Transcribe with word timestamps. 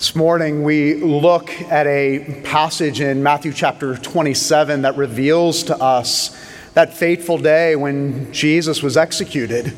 This 0.00 0.16
morning, 0.16 0.62
we 0.62 0.94
look 0.94 1.50
at 1.70 1.86
a 1.86 2.40
passage 2.42 3.02
in 3.02 3.22
Matthew 3.22 3.52
chapter 3.52 3.98
27 3.98 4.80
that 4.80 4.96
reveals 4.96 5.64
to 5.64 5.76
us 5.76 6.34
that 6.72 6.94
fateful 6.94 7.36
day 7.36 7.76
when 7.76 8.32
Jesus 8.32 8.82
was 8.82 8.96
executed. 8.96 9.76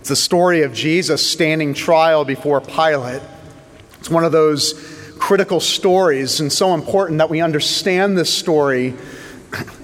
It's 0.00 0.08
the 0.08 0.16
story 0.16 0.62
of 0.62 0.74
Jesus 0.74 1.24
standing 1.24 1.72
trial 1.72 2.24
before 2.24 2.60
Pilate. 2.60 3.22
It's 4.00 4.10
one 4.10 4.24
of 4.24 4.32
those 4.32 4.74
critical 5.20 5.60
stories 5.60 6.40
and 6.40 6.52
so 6.52 6.74
important 6.74 7.18
that 7.18 7.30
we 7.30 7.40
understand 7.40 8.18
this 8.18 8.34
story 8.34 8.94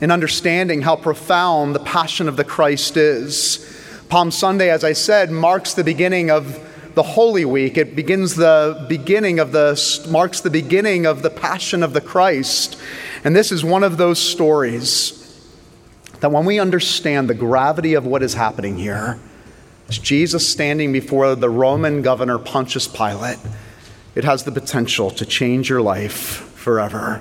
in 0.01 0.11
understanding 0.11 0.83
how 0.83 0.97
profound 0.97 1.77
the 1.77 1.85
passion 1.85 2.27
of 2.29 2.37
the 2.37 2.43
Christ 2.43 2.97
is. 2.97 3.65
Palm 4.09 4.33
Sunday, 4.33 4.69
as 4.69 4.83
I 4.83 4.95
said, 4.95 5.31
marks 5.31 5.75
the 5.75 5.85
beginning 5.85 6.29
of 6.29 6.66
the 6.97 7.03
Holy 7.03 7.45
Week. 7.45 7.77
It 7.77 7.95
begins 7.95 8.37
the 8.37 8.87
beginning 8.89 9.39
of 9.39 9.53
the, 9.53 9.79
marks 10.09 10.41
the 10.41 10.49
beginning 10.49 11.05
of 11.05 11.21
the 11.21 11.29
Passion 11.29 11.83
of 11.83 11.93
the 11.93 12.01
Christ. 12.01 12.81
And 13.23 13.37
this 13.37 13.53
is 13.53 13.63
one 13.63 13.85
of 13.85 13.99
those 13.99 14.19
stories 14.19 15.13
that 16.21 16.33
when 16.33 16.47
we 16.47 16.59
understand 16.59 17.29
the 17.29 17.35
gravity 17.35 17.93
of 17.93 18.07
what 18.07 18.23
is 18.23 18.33
happening 18.33 18.79
here, 18.79 19.21
it's 19.89 19.99
Jesus 19.99 20.49
standing 20.49 20.91
before 20.91 21.35
the 21.35 21.51
Roman 21.51 22.01
governor 22.01 22.39
Pontius 22.39 22.89
Pilate. 22.89 23.39
It 24.15 24.25
has 24.25 24.45
the 24.45 24.53
potential 24.53 25.11
to 25.11 25.27
change 25.27 25.69
your 25.69 25.83
life 25.83 26.13
forever. 26.55 27.21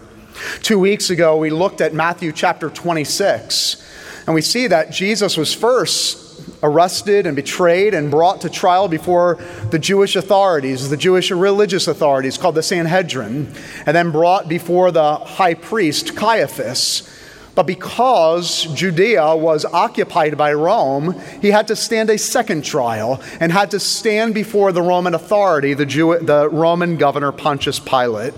Two 0.61 0.79
weeks 0.79 1.09
ago, 1.09 1.35
we 1.35 1.49
looked 1.49 1.81
at 1.81 1.93
Matthew 1.93 2.31
chapter 2.31 2.69
26, 2.69 3.85
and 4.25 4.33
we 4.33 4.41
see 4.41 4.67
that 4.67 4.91
Jesus 4.91 5.35
was 5.35 5.53
first 5.53 6.24
arrested 6.65 7.27
and 7.27 7.35
betrayed 7.35 7.93
and 7.93 8.09
brought 8.09 8.41
to 8.41 8.49
trial 8.49 8.87
before 8.87 9.37
the 9.69 9.79
Jewish 9.79 10.15
authorities, 10.15 10.89
the 10.89 10.97
Jewish 10.97 11.29
religious 11.31 11.87
authorities 11.87 12.37
called 12.37 12.55
the 12.55 12.63
Sanhedrin, 12.63 13.53
and 13.85 13.95
then 13.95 14.11
brought 14.11 14.49
before 14.49 14.91
the 14.91 15.15
high 15.15 15.53
priest 15.53 16.15
Caiaphas. 16.15 17.11
But 17.53 17.67
because 17.67 18.63
Judea 18.73 19.35
was 19.37 19.63
occupied 19.63 20.37
by 20.37 20.53
Rome, 20.53 21.21
he 21.41 21.51
had 21.51 21.69
to 21.69 21.75
stand 21.75 22.09
a 22.09 22.17
second 22.17 22.65
trial 22.65 23.21
and 23.39 23.49
had 23.49 23.71
to 23.71 23.79
stand 23.79 24.33
before 24.33 24.73
the 24.73 24.81
Roman 24.81 25.13
authority, 25.13 25.73
the, 25.73 25.85
Jew, 25.85 26.19
the 26.19 26.49
Roman 26.49 26.97
governor 26.97 27.31
Pontius 27.31 27.79
Pilate. 27.79 28.33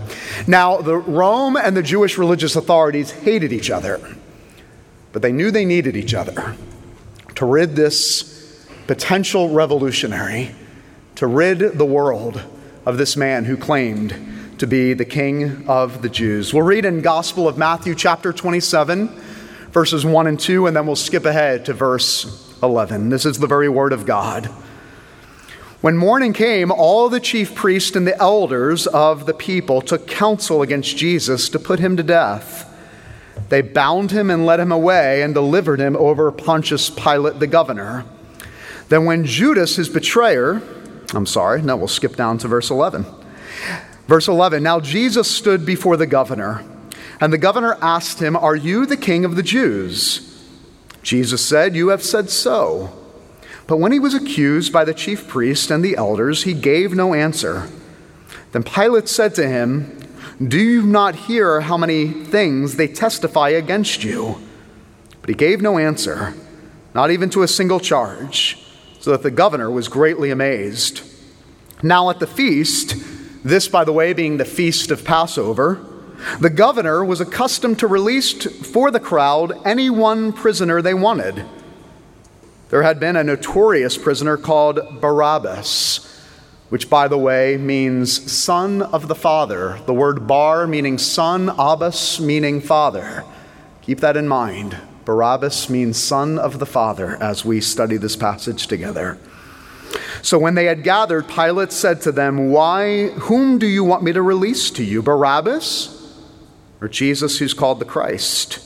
Now, 0.46 0.78
the 0.82 0.98
Rome 0.98 1.56
and 1.56 1.76
the 1.76 1.82
Jewish 1.82 2.20
religious 2.20 2.56
authorities 2.56 3.10
hated 3.10 3.52
each 3.52 3.72
other, 3.72 4.00
but 5.14 5.24
they 5.24 5.32
knew 5.32 5.50
they 5.50 5.66
needed 5.66 5.96
each 5.96 6.14
other 6.14 6.56
to 7.38 7.46
rid 7.46 7.76
this 7.76 8.66
potential 8.88 9.50
revolutionary, 9.50 10.56
to 11.14 11.28
rid 11.28 11.60
the 11.60 11.86
world 11.86 12.42
of 12.84 12.98
this 12.98 13.16
man 13.16 13.46
who 13.46 13.56
claimed 13.56 14.58
to 14.58 14.66
be 14.66 14.96
the 14.96 15.06
king 15.06 15.64
of 15.70 16.02
the 16.02 16.10
Jews. 16.10 16.52
We'll 16.52 16.64
read 16.66 16.84
in 16.84 17.02
Gospel 17.02 17.48
of 17.48 17.56
Matthew 17.56 17.94
chapter 17.94 18.34
27 18.34 19.10
verses 19.70 20.04
1 20.04 20.26
and 20.26 20.40
2 20.40 20.66
and 20.66 20.76
then 20.76 20.88
we'll 20.88 20.96
skip 20.96 21.26
ahead 21.26 21.66
to 21.66 21.74
verse 21.74 22.58
11. 22.64 23.10
This 23.10 23.24
is 23.24 23.38
the 23.38 23.46
very 23.46 23.70
word 23.70 23.94
of 23.94 24.08
God. 24.08 24.48
When 25.82 25.96
morning 25.96 26.34
came, 26.34 26.72
all 26.72 27.08
the 27.08 27.20
chief 27.20 27.54
priests 27.54 27.96
and 27.96 28.08
the 28.08 28.18
elders 28.18 28.88
of 28.88 29.28
the 29.28 29.36
people 29.36 29.82
took 29.84 30.08
counsel 30.08 30.64
against 30.64 30.98
Jesus 30.98 31.50
to 31.50 31.60
put 31.60 31.78
him 31.78 31.98
to 31.98 32.04
death. 32.04 32.67
They 33.50 33.62
bound 33.62 34.12
him 34.12 34.30
and 34.30 34.46
led 34.46 34.60
him 34.60 34.72
away 34.72 35.22
and 35.22 35.34
delivered 35.34 35.80
him 35.80 35.96
over 35.96 36.32
Pontius 36.32 36.90
Pilate 36.90 37.40
the 37.40 37.48
governor. 37.48 38.06
Then, 38.90 39.06
when 39.06 39.26
Judas, 39.26 39.76
his 39.76 39.90
betrayer, 39.90 40.62
I'm 41.14 41.26
sorry, 41.26 41.62
now 41.62 41.78
we'll 41.78 41.88
skip 41.88 42.16
down 42.16 42.38
to 42.40 42.48
verse 42.48 42.70
11. 42.70 43.06
Verse 44.08 44.28
11 44.28 44.64
Now 44.64 44.80
Jesus 44.80 45.30
stood 45.30 45.66
before 45.66 45.98
the 45.98 46.08
governor, 46.08 46.64
and 47.20 47.32
the 47.32 47.38
governor 47.38 47.78
asked 47.82 48.20
him, 48.20 48.36
Are 48.36 48.56
you 48.56 48.86
the 48.86 48.98
king 48.98 49.26
of 49.26 49.36
the 49.36 49.44
Jews? 49.44 50.24
Jesus 51.04 51.46
said, 51.46 51.76
You 51.76 51.90
have 51.90 52.04
said 52.04 52.30
so. 52.30 52.94
But 53.68 53.78
when 53.78 53.92
he 53.92 54.00
was 54.00 54.14
accused 54.14 54.72
by 54.72 54.86
the 54.86 54.94
chief 54.94 55.28
priest 55.28 55.72
and 55.72 55.84
the 55.84 55.98
elders, 55.98 56.44
he 56.44 56.54
gave 56.54 56.94
no 56.94 57.14
answer. 57.14 57.70
Then 58.54 58.64
Pilate 58.64 59.10
said 59.10 59.36
to 59.36 59.48
him, 59.48 60.07
do 60.46 60.60
you 60.60 60.84
not 60.84 61.16
hear 61.16 61.62
how 61.62 61.78
many 61.78 62.10
things 62.10 62.76
they 62.76 62.88
testify 62.88 63.50
against 63.50 64.04
you? 64.04 64.40
But 65.22 65.30
he 65.30 65.36
gave 65.36 65.62
no 65.62 65.80
answer, 65.80 66.36
not 66.94 67.10
even 67.10 67.32
to 67.32 67.42
a 67.42 67.48
single 67.48 67.80
charge, 67.80 68.64
so 69.00 69.12
that 69.12 69.24
the 69.24 69.32
governor 69.32 69.72
was 69.72 69.88
greatly 69.88 70.30
amazed. 70.30 71.02
Now 71.82 72.12
at 72.12 72.20
the 72.20 72.28
feast, 72.28 72.96
this, 73.44 73.68
by 73.68 73.84
the 73.84 73.92
way, 73.94 74.14
being 74.14 74.38
the 74.38 74.46
feast 74.46 74.92
of 74.92 75.04
Passover, 75.04 75.84
the 76.40 76.52
governor 76.52 77.04
was 77.04 77.20
accustomed 77.20 77.80
to 77.80 77.88
release 77.88 78.34
for 78.68 78.92
the 78.92 79.00
crowd 79.00 79.54
any 79.66 79.90
one 79.90 80.34
prisoner 80.34 80.84
they 80.84 80.94
wanted. 80.94 81.46
There 82.70 82.84
had 82.84 83.00
been 83.00 83.16
a 83.16 83.24
notorious 83.24 83.98
prisoner 83.98 84.38
called 84.38 85.02
Barabbas 85.02 86.07
which, 86.70 86.90
by 86.90 87.08
the 87.08 87.18
way, 87.18 87.58
means 87.58 88.32
son 88.32 88.82
of 88.82 89.08
the 89.08 89.16
Father. 89.16 89.80
The 89.86 89.94
word 89.94 90.28
bar 90.28 90.68
meaning 90.68 90.98
son, 90.98 91.50
Abbas 91.50 92.20
meaning 92.20 92.60
father. 92.60 93.24
Keep 93.82 94.02
that 94.02 94.18
in 94.18 94.28
mind. 94.28 94.78
Barabbas 95.06 95.70
means 95.70 95.98
son 95.98 96.38
of 96.38 96.60
the 96.60 96.66
Father 96.66 97.16
as 97.24 97.46
we 97.46 97.62
study 97.62 97.96
this 97.96 98.18
passage 98.18 98.68
together. 98.68 99.18
So 100.22 100.38
when 100.38 100.56
they 100.56 100.66
had 100.66 100.84
gathered, 100.84 101.30
Pilate 101.30 101.72
said 101.72 102.02
to 102.02 102.12
them, 102.12 102.52
Why, 102.52 103.08
whom 103.12 103.58
do 103.58 103.66
you 103.66 103.86
want 103.86 104.04
me 104.04 104.12
to 104.12 104.22
release 104.22 104.70
to 104.72 104.84
you, 104.84 105.02
Barabbas 105.02 105.94
or 106.82 106.90
Jesus 106.90 107.40
who's 107.40 107.54
called 107.54 107.80
the 107.80 107.86
Christ? 107.86 108.60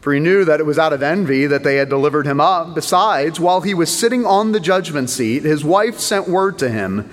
For 0.00 0.12
he 0.12 0.20
knew 0.20 0.44
that 0.44 0.60
it 0.60 0.66
was 0.66 0.78
out 0.78 0.92
of 0.92 1.02
envy 1.02 1.46
that 1.46 1.64
they 1.64 1.76
had 1.76 1.88
delivered 1.88 2.26
him 2.26 2.40
up. 2.40 2.74
Besides, 2.76 3.40
while 3.40 3.60
he 3.60 3.74
was 3.74 3.96
sitting 3.96 4.24
on 4.24 4.52
the 4.52 4.60
judgment 4.60 5.10
seat, 5.10 5.42
his 5.42 5.64
wife 5.64 5.98
sent 5.98 6.28
word 6.28 6.58
to 6.58 6.68
him 6.68 7.10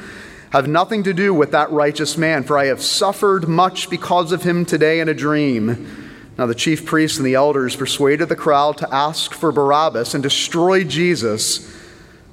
have 0.52 0.68
nothing 0.68 1.04
to 1.04 1.14
do 1.14 1.34
with 1.34 1.52
that 1.52 1.72
righteous 1.72 2.18
man, 2.18 2.44
for 2.44 2.58
I 2.58 2.66
have 2.66 2.82
suffered 2.82 3.48
much 3.48 3.90
because 3.90 4.32
of 4.32 4.44
him 4.44 4.66
today 4.66 5.00
in 5.00 5.08
a 5.08 5.14
dream. 5.14 6.10
Now 6.38 6.48
the 6.48 6.56
chief 6.56 6.86
priests 6.86 7.18
and 7.18 7.26
the 7.26 7.36
elders 7.36 7.76
persuaded 7.76 8.30
the 8.30 8.36
crowd 8.36 8.78
to 8.78 8.94
ask 8.94 9.34
for 9.34 9.52
Barabbas 9.52 10.14
and 10.14 10.24
destroy 10.24 10.84
Jesus. 10.84 11.72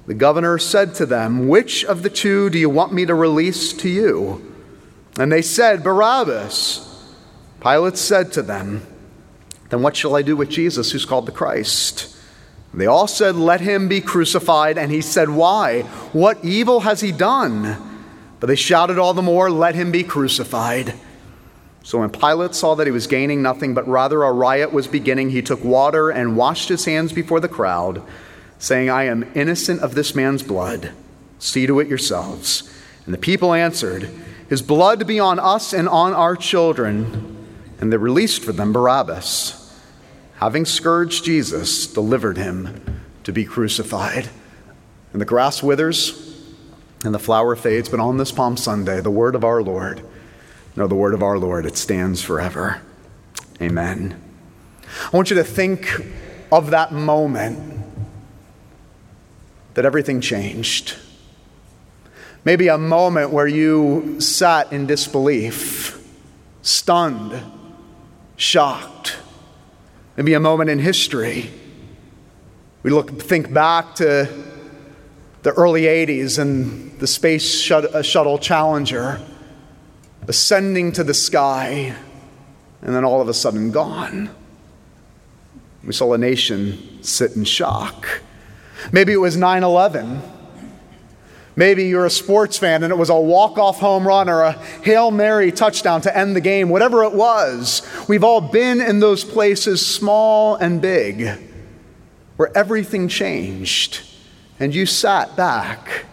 The 0.06 0.14
governor 0.14 0.58
said 0.58 0.94
to 0.94 1.06
them, 1.06 1.48
Which 1.48 1.84
of 1.84 2.02
the 2.02 2.10
two 2.10 2.48
do 2.48 2.58
you 2.58 2.70
want 2.70 2.92
me 2.92 3.04
to 3.04 3.14
release 3.14 3.72
to 3.74 3.88
you? 3.88 4.54
And 5.18 5.30
they 5.30 5.42
said, 5.42 5.82
Barabbas. 5.82 6.84
Pilate 7.60 7.98
said 7.98 8.32
to 8.34 8.42
them, 8.42 8.86
Then 9.70 9.82
what 9.82 9.96
shall 9.96 10.14
I 10.14 10.22
do 10.22 10.36
with 10.36 10.48
Jesus, 10.50 10.92
who's 10.92 11.04
called 11.04 11.26
the 11.26 11.32
Christ? 11.32 12.16
They 12.72 12.86
all 12.86 13.08
said, 13.08 13.34
Let 13.34 13.60
him 13.60 13.88
be 13.88 14.00
crucified. 14.00 14.78
And 14.78 14.92
he 14.92 15.00
said, 15.00 15.30
Why? 15.30 15.82
What 16.12 16.44
evil 16.44 16.80
has 16.80 17.00
he 17.00 17.10
done? 17.10 17.95
But 18.40 18.48
they 18.48 18.56
shouted 18.56 18.98
all 18.98 19.14
the 19.14 19.22
more, 19.22 19.50
Let 19.50 19.74
him 19.74 19.90
be 19.90 20.04
crucified. 20.04 20.94
So 21.82 22.00
when 22.00 22.10
Pilate 22.10 22.54
saw 22.54 22.74
that 22.74 22.88
he 22.88 22.90
was 22.90 23.06
gaining 23.06 23.42
nothing, 23.42 23.72
but 23.72 23.86
rather 23.86 24.24
a 24.24 24.32
riot 24.32 24.72
was 24.72 24.88
beginning, 24.88 25.30
he 25.30 25.40
took 25.40 25.62
water 25.62 26.10
and 26.10 26.36
washed 26.36 26.68
his 26.68 26.84
hands 26.84 27.12
before 27.12 27.38
the 27.38 27.48
crowd, 27.48 28.02
saying, 28.58 28.90
I 28.90 29.04
am 29.04 29.30
innocent 29.36 29.80
of 29.82 29.94
this 29.94 30.12
man's 30.12 30.42
blood. 30.42 30.90
See 31.38 31.64
to 31.66 31.78
it 31.78 31.86
yourselves. 31.86 32.68
And 33.04 33.14
the 33.14 33.18
people 33.18 33.54
answered, 33.54 34.10
His 34.48 34.62
blood 34.62 35.06
be 35.06 35.20
on 35.20 35.38
us 35.38 35.72
and 35.72 35.88
on 35.88 36.12
our 36.12 36.34
children. 36.34 37.46
And 37.78 37.92
they 37.92 37.98
released 37.98 38.42
for 38.42 38.52
them 38.52 38.72
Barabbas. 38.72 39.62
Having 40.38 40.64
scourged 40.64 41.24
Jesus, 41.24 41.86
delivered 41.86 42.36
him 42.36 43.00
to 43.22 43.32
be 43.32 43.44
crucified. 43.44 44.28
And 45.12 45.20
the 45.20 45.26
grass 45.26 45.62
withers 45.62 46.25
and 47.06 47.14
the 47.14 47.18
flower 47.18 47.56
fades, 47.56 47.88
but 47.88 48.00
on 48.00 48.18
this 48.18 48.32
Palm 48.32 48.56
Sunday, 48.56 49.00
the 49.00 49.10
word 49.10 49.34
of 49.34 49.44
our 49.44 49.62
Lord, 49.62 50.02
no, 50.74 50.86
the 50.86 50.94
word 50.94 51.14
of 51.14 51.22
our 51.22 51.38
Lord, 51.38 51.64
it 51.64 51.76
stands 51.76 52.20
forever. 52.20 52.82
Amen. 53.62 54.20
I 55.04 55.16
want 55.16 55.30
you 55.30 55.36
to 55.36 55.44
think 55.44 55.88
of 56.52 56.70
that 56.70 56.92
moment 56.92 57.58
that 59.74 59.84
everything 59.84 60.20
changed. 60.20 60.96
Maybe 62.44 62.68
a 62.68 62.78
moment 62.78 63.30
where 63.30 63.46
you 63.46 64.20
sat 64.20 64.72
in 64.72 64.86
disbelief, 64.86 66.02
stunned, 66.62 67.42
shocked. 68.36 69.16
Maybe 70.16 70.34
a 70.34 70.40
moment 70.40 70.70
in 70.70 70.78
history. 70.78 71.50
We 72.82 72.90
look, 72.90 73.20
think 73.20 73.52
back 73.52 73.96
to 73.96 74.28
the 75.46 75.52
early 75.52 75.82
80s 75.82 76.40
and 76.40 76.98
the 76.98 77.06
Space 77.06 77.70
uh, 77.70 78.02
Shuttle 78.02 78.36
Challenger 78.36 79.20
ascending 80.26 80.90
to 80.90 81.04
the 81.04 81.14
sky 81.14 81.94
and 82.82 82.92
then 82.92 83.04
all 83.04 83.20
of 83.20 83.28
a 83.28 83.32
sudden 83.32 83.70
gone. 83.70 84.28
We 85.84 85.92
saw 85.92 86.14
a 86.14 86.18
nation 86.18 87.00
sit 87.04 87.36
in 87.36 87.44
shock. 87.44 88.08
Maybe 88.90 89.12
it 89.12 89.18
was 89.18 89.36
9 89.36 89.62
11. 89.62 90.20
Maybe 91.54 91.84
you're 91.84 92.06
a 92.06 92.10
sports 92.10 92.58
fan 92.58 92.82
and 92.82 92.90
it 92.90 92.96
was 92.96 93.08
a 93.08 93.14
walk 93.14 93.56
off 93.56 93.78
home 93.78 94.04
run 94.04 94.28
or 94.28 94.42
a 94.42 94.52
Hail 94.82 95.12
Mary 95.12 95.52
touchdown 95.52 96.00
to 96.00 96.18
end 96.18 96.34
the 96.34 96.40
game, 96.40 96.70
whatever 96.70 97.04
it 97.04 97.12
was. 97.12 97.88
We've 98.08 98.24
all 98.24 98.40
been 98.40 98.80
in 98.80 98.98
those 98.98 99.22
places, 99.22 99.86
small 99.86 100.56
and 100.56 100.82
big, 100.82 101.38
where 102.36 102.50
everything 102.58 103.06
changed 103.06 104.02
and 104.58 104.74
you 104.74 104.86
sat 104.86 105.36
back 105.36 106.06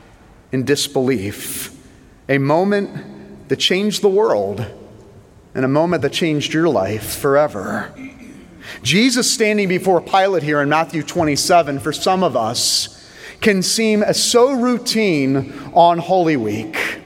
in 0.51 0.65
disbelief. 0.65 1.69
A 2.29 2.37
moment 2.37 3.49
that 3.49 3.57
changed 3.57 4.01
the 4.01 4.09
world 4.09 4.65
and 5.55 5.65
a 5.65 5.67
moment 5.67 6.01
that 6.01 6.13
changed 6.13 6.53
your 6.53 6.69
life 6.69 7.17
forever. 7.17 7.93
Jesus 8.81 9.31
standing 9.31 9.67
before 9.67 10.01
Pilate 10.01 10.43
here 10.43 10.61
in 10.61 10.69
Matthew 10.69 11.03
27, 11.03 11.79
for 11.79 11.93
some 11.93 12.23
of 12.23 12.35
us, 12.35 12.89
can 13.41 13.61
seem 13.61 14.03
so 14.13 14.53
routine 14.53 15.53
on 15.73 15.97
Holy 15.97 16.37
Week. 16.37 17.01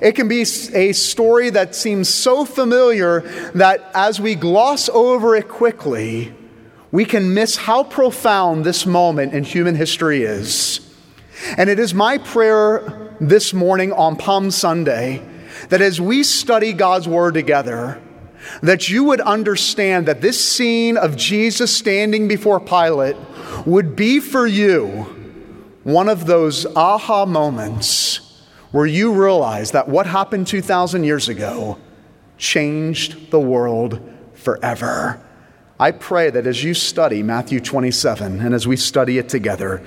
It 0.00 0.12
can 0.12 0.28
be 0.28 0.42
a 0.42 0.92
story 0.92 1.50
that 1.50 1.74
seems 1.74 2.08
so 2.08 2.44
familiar 2.44 3.20
that 3.54 3.90
as 3.92 4.20
we 4.20 4.36
gloss 4.36 4.88
over 4.88 5.34
it 5.34 5.48
quickly, 5.48 6.32
we 6.92 7.04
can 7.04 7.34
miss 7.34 7.56
how 7.56 7.84
profound 7.84 8.64
this 8.64 8.84
moment 8.84 9.32
in 9.32 9.44
human 9.44 9.74
history 9.74 10.22
is. 10.22 10.80
And 11.56 11.70
it 11.70 11.78
is 11.78 11.94
my 11.94 12.18
prayer 12.18 13.14
this 13.20 13.54
morning 13.54 13.92
on 13.92 14.16
Palm 14.16 14.50
Sunday 14.50 15.22
that 15.68 15.80
as 15.80 16.00
we 16.00 16.22
study 16.22 16.72
God's 16.72 17.06
Word 17.06 17.34
together, 17.34 18.00
that 18.62 18.88
you 18.88 19.04
would 19.04 19.20
understand 19.20 20.06
that 20.06 20.20
this 20.20 20.42
scene 20.42 20.96
of 20.96 21.16
Jesus 21.16 21.76
standing 21.76 22.26
before 22.26 22.58
Pilate 22.58 23.16
would 23.66 23.94
be 23.94 24.18
for 24.18 24.46
you 24.46 24.88
one 25.82 26.08
of 26.08 26.26
those 26.26 26.66
aha 26.76 27.24
moments 27.24 28.42
where 28.70 28.86
you 28.86 29.12
realize 29.12 29.72
that 29.72 29.88
what 29.88 30.06
happened 30.06 30.46
2,000 30.46 31.04
years 31.04 31.28
ago 31.28 31.78
changed 32.38 33.30
the 33.30 33.40
world 33.40 34.00
forever. 34.34 35.20
I 35.80 35.92
pray 35.92 36.28
that 36.28 36.46
as 36.46 36.62
you 36.62 36.74
study 36.74 37.22
Matthew 37.22 37.58
27 37.58 38.42
and 38.42 38.54
as 38.54 38.68
we 38.68 38.76
study 38.76 39.16
it 39.16 39.30
together, 39.30 39.82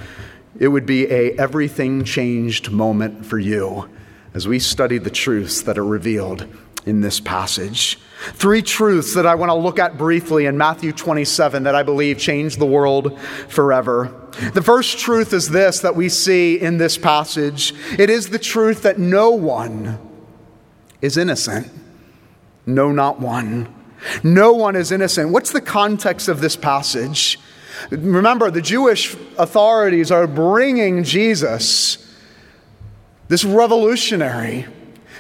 it 0.58 0.70
would 0.70 0.88
be 0.88 1.06
a 1.06 1.34
everything 1.38 2.04
changed 2.04 2.72
moment 2.72 3.28
for 3.28 3.38
you 3.38 3.88
as 4.34 4.48
we 4.48 4.58
study 4.58 4.98
the 4.98 5.12
truths 5.12 5.62
that 5.62 5.78
are 5.78 5.86
revealed 5.86 6.48
in 6.88 7.02
this 7.02 7.20
passage. 7.20 8.00
Three 8.32 8.64
truths 8.64 9.14
that 9.14 9.28
I 9.28 9.36
want 9.36 9.52
to 9.52 9.54
look 9.54 9.78
at 9.78 9.96
briefly 9.96 10.48
in 10.48 10.58
Matthew 10.58 10.94
27 10.94 11.62
that 11.62 11.76
I 11.76 11.84
believe 11.84 12.18
change 12.18 12.58
the 12.58 12.66
world 12.66 13.20
forever. 13.48 14.12
The 14.56 14.64
first 14.64 14.98
truth 14.98 15.32
is 15.32 15.52
this 15.52 15.82
that 15.82 15.96
we 15.96 16.10
see 16.10 16.60
in 16.60 16.80
this 16.80 16.98
passage 16.98 17.72
it 18.00 18.10
is 18.10 18.32
the 18.32 18.40
truth 18.40 18.82
that 18.82 18.98
no 18.98 19.30
one 19.30 20.00
is 21.04 21.18
innocent. 21.18 21.70
No, 22.66 22.92
not 22.92 23.20
one. 23.20 23.83
No 24.24 24.54
one 24.54 24.76
is 24.76 24.92
innocent. 24.92 25.32
What's 25.32 25.52
the 25.52 25.62
context 25.62 26.28
of 26.28 26.42
this 26.42 26.56
passage? 26.56 27.40
Remember, 27.90 28.52
the 28.52 28.62
Jewish 28.62 29.16
authorities 29.38 30.12
are 30.12 30.28
bringing 30.28 31.04
Jesus, 31.04 31.98
this 33.28 33.44
revolutionary, 33.44 34.66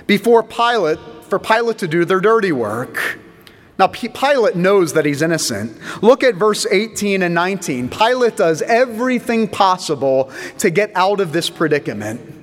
before 0.08 0.44
Pilate 0.44 1.00
for 1.24 1.40
Pilate 1.40 1.80
to 1.80 1.88
do 1.88 2.06
their 2.06 2.20
dirty 2.20 2.52
work. 2.52 3.20
Now, 3.80 3.88
Pilate 3.88 4.56
knows 4.56 4.94
that 4.94 5.06
he's 5.06 5.22
innocent. 5.22 5.80
Look 6.04 6.24
at 6.24 6.36
verse 6.36 6.68
18 6.70 7.24
and 7.24 7.34
19. 7.34 7.90
Pilate 7.90 8.38
does 8.38 8.62
everything 8.62 9.48
possible 9.48 10.32
to 10.60 10.70
get 10.70 10.92
out 10.94 11.20
of 11.20 11.34
this 11.34 11.50
predicament. 11.50 12.43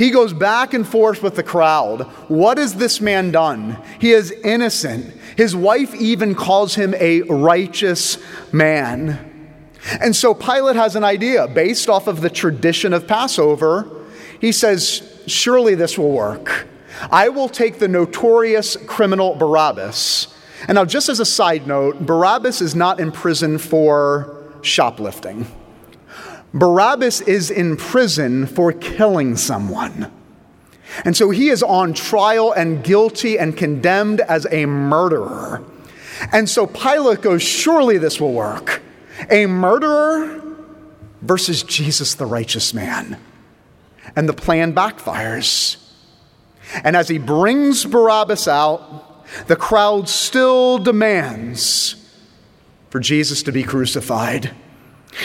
He 0.00 0.08
goes 0.08 0.32
back 0.32 0.72
and 0.72 0.88
forth 0.88 1.22
with 1.22 1.36
the 1.36 1.42
crowd. 1.42 2.04
What 2.28 2.56
has 2.56 2.76
this 2.76 3.02
man 3.02 3.32
done? 3.32 3.76
He 3.98 4.12
is 4.12 4.30
innocent. 4.30 5.14
His 5.36 5.54
wife 5.54 5.94
even 5.94 6.34
calls 6.34 6.74
him 6.74 6.94
a 6.94 7.20
righteous 7.20 8.16
man. 8.50 9.52
And 10.00 10.16
so 10.16 10.32
Pilate 10.32 10.76
has 10.76 10.96
an 10.96 11.04
idea 11.04 11.46
based 11.48 11.90
off 11.90 12.06
of 12.06 12.22
the 12.22 12.30
tradition 12.30 12.94
of 12.94 13.06
Passover. 13.06 13.90
He 14.40 14.52
says, 14.52 15.06
Surely 15.26 15.74
this 15.74 15.98
will 15.98 16.12
work. 16.12 16.66
I 17.10 17.28
will 17.28 17.50
take 17.50 17.78
the 17.78 17.86
notorious 17.86 18.78
criminal 18.86 19.34
Barabbas. 19.34 20.34
And 20.66 20.76
now, 20.76 20.86
just 20.86 21.10
as 21.10 21.20
a 21.20 21.26
side 21.26 21.66
note, 21.66 22.06
Barabbas 22.06 22.62
is 22.62 22.74
not 22.74 23.00
in 23.00 23.12
prison 23.12 23.58
for 23.58 24.50
shoplifting. 24.62 25.46
Barabbas 26.52 27.20
is 27.22 27.50
in 27.50 27.76
prison 27.76 28.46
for 28.46 28.72
killing 28.72 29.36
someone. 29.36 30.10
And 31.04 31.16
so 31.16 31.30
he 31.30 31.48
is 31.48 31.62
on 31.62 31.94
trial 31.94 32.52
and 32.52 32.82
guilty 32.82 33.38
and 33.38 33.56
condemned 33.56 34.20
as 34.22 34.46
a 34.50 34.66
murderer. 34.66 35.64
And 36.32 36.48
so 36.48 36.66
Pilate 36.66 37.22
goes, 37.22 37.42
Surely 37.42 37.98
this 37.98 38.20
will 38.20 38.32
work. 38.32 38.82
A 39.30 39.46
murderer 39.46 40.42
versus 41.22 41.62
Jesus, 41.62 42.14
the 42.14 42.26
righteous 42.26 42.74
man. 42.74 43.18
And 44.16 44.28
the 44.28 44.32
plan 44.32 44.74
backfires. 44.74 45.76
And 46.82 46.96
as 46.96 47.08
he 47.08 47.18
brings 47.18 47.84
Barabbas 47.84 48.48
out, 48.48 49.26
the 49.46 49.56
crowd 49.56 50.08
still 50.08 50.78
demands 50.78 51.94
for 52.90 52.98
Jesus 52.98 53.42
to 53.44 53.52
be 53.52 53.62
crucified. 53.62 54.52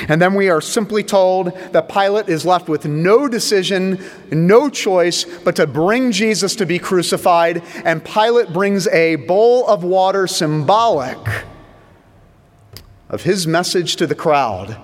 And 0.07 0.21
then 0.21 0.33
we 0.33 0.49
are 0.49 0.61
simply 0.61 1.03
told 1.03 1.55
that 1.71 1.89
Pilate 1.89 2.27
is 2.27 2.45
left 2.45 2.67
with 2.67 2.85
no 2.85 3.27
decision, 3.27 4.03
no 4.31 4.69
choice 4.69 5.25
but 5.43 5.55
to 5.57 5.67
bring 5.67 6.11
Jesus 6.11 6.55
to 6.55 6.65
be 6.65 6.79
crucified. 6.79 7.61
And 7.83 8.03
Pilate 8.03 8.51
brings 8.51 8.87
a 8.87 9.15
bowl 9.15 9.67
of 9.67 9.83
water 9.83 10.27
symbolic 10.27 11.17
of 13.09 13.23
his 13.23 13.45
message 13.45 13.95
to 13.97 14.07
the 14.07 14.15
crowd 14.15 14.77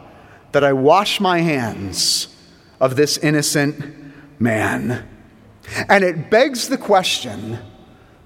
that 0.51 0.63
I 0.63 0.74
wash 0.74 1.19
my 1.19 1.39
hands 1.39 2.27
of 2.80 2.95
this 2.95 3.18
innocent 3.18 3.83
man. 4.39 5.07
And 5.89 6.04
it 6.04 6.30
begs 6.30 6.68
the 6.68 6.77
question 6.77 7.59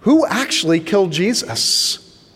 who 0.02 0.26
actually 0.28 0.82
killed 0.82 1.12
Jesus? 1.12 2.30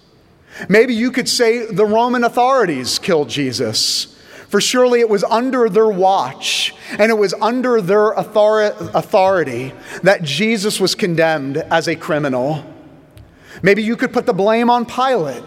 Maybe 0.68 0.96
you 0.96 1.12
could 1.12 1.30
say 1.30 1.66
the 1.66 1.86
Roman 1.86 2.24
authorities 2.24 2.98
killed 2.98 3.30
Jesus. 3.30 4.19
For 4.50 4.60
surely 4.60 5.00
it 5.00 5.10
was 5.10 5.24
under 5.24 5.70
their 5.70 5.88
watch 5.88 6.74
and 6.98 7.12
it 7.12 7.18
was 7.18 7.36
under 7.36 7.82
their 7.82 8.12
authority 8.12 9.74
that 10.02 10.24
Jesus 10.24 10.80
was 10.80 10.96
condemned 10.96 11.58
as 11.58 11.88
a 11.88 11.96
criminal. 11.96 12.66
Maybe 13.62 13.84
you 13.84 13.96
could 13.96 14.12
put 14.12 14.26
the 14.26 14.34
blame 14.34 14.70
on 14.72 14.86
Pilate. 14.86 15.44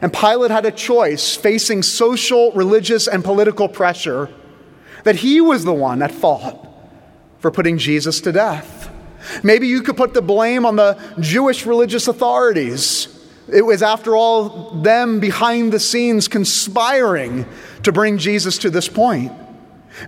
And 0.00 0.10
Pilate 0.10 0.50
had 0.50 0.64
a 0.64 0.70
choice 0.70 1.36
facing 1.36 1.82
social, 1.82 2.52
religious, 2.52 3.06
and 3.06 3.22
political 3.22 3.68
pressure 3.68 4.30
that 5.04 5.16
he 5.16 5.42
was 5.42 5.64
the 5.64 5.74
one 5.74 6.00
at 6.00 6.10
fault 6.10 6.66
for 7.40 7.50
putting 7.50 7.76
Jesus 7.76 8.22
to 8.22 8.32
death. 8.32 8.90
Maybe 9.42 9.68
you 9.68 9.82
could 9.82 9.98
put 9.98 10.14
the 10.14 10.22
blame 10.22 10.64
on 10.64 10.76
the 10.76 10.98
Jewish 11.20 11.66
religious 11.66 12.08
authorities. 12.08 13.19
It 13.52 13.62
was, 13.62 13.82
after 13.82 14.16
all, 14.16 14.70
them 14.82 15.20
behind 15.20 15.72
the 15.72 15.80
scenes 15.80 16.28
conspiring 16.28 17.46
to 17.82 17.92
bring 17.92 18.18
Jesus 18.18 18.58
to 18.58 18.70
this 18.70 18.88
point. 18.88 19.32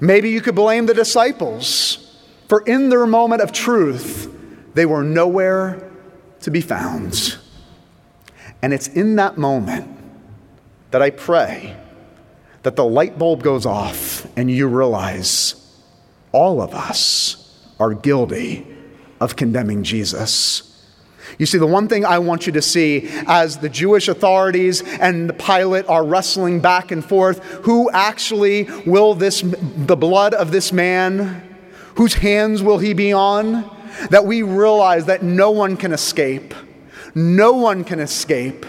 Maybe 0.01 0.31
you 0.31 0.41
could 0.41 0.55
blame 0.55 0.87
the 0.87 0.95
disciples, 0.95 2.17
for 2.49 2.63
in 2.63 2.89
their 2.89 3.07
moment 3.07 3.43
of 3.43 3.53
truth, 3.53 4.33
they 4.75 4.87
were 4.87 5.03
nowhere 5.03 5.91
to 6.41 6.51
be 6.51 6.61
found. 6.61 7.39
And 8.63 8.73
it's 8.73 8.89
in 8.89 9.17
that 9.17 9.39
moment 9.39 9.89
that 10.93 11.03
I 11.03 11.11
pray 11.11 11.77
that 12.63 12.77
the 12.77 12.85
light 12.85 13.19
bulb 13.19 13.43
goes 13.43 13.67
off 13.67 14.27
and 14.37 14.51
you 14.51 14.69
realize 14.69 15.57
all 16.31 16.63
of 16.63 16.75
us 16.75 17.61
are 17.81 17.95
guilty 17.95 18.67
of 19.21 19.37
condemning 19.37 19.83
Jesus. 19.83 20.72
You 21.39 21.47
see, 21.47 21.59
the 21.59 21.67
one 21.67 21.89
thing 21.89 22.05
I 22.05 22.19
want 22.19 22.47
you 22.47 22.53
to 22.53 22.63
see 22.63 23.09
as 23.27 23.59
the 23.59 23.69
Jewish 23.69 24.09
authorities 24.09 24.83
and 24.83 25.29
the 25.29 25.35
Pilate 25.35 25.89
are 25.89 26.05
wrestling 26.05 26.61
back 26.61 26.91
and 26.91 27.05
forth 27.05 27.43
who 27.65 27.91
actually 27.91 28.65
will 28.87 29.15
this, 29.15 29.43
the 29.43 29.97
blood 29.97 30.35
of 30.35 30.53
this 30.53 30.73
man, 30.73 31.57
whose 31.97 32.15
hands 32.15 32.63
will 32.63 32.79
he 32.79 32.93
be 32.93 33.13
on? 33.13 33.71
That 34.11 34.25
we 34.25 34.43
realize 34.43 35.07
that 35.07 35.23
no 35.23 35.51
one 35.51 35.77
can 35.77 35.93
escape. 35.93 36.55
No 37.15 37.53
one 37.53 37.85
can 37.85 38.01
escape 38.01 38.65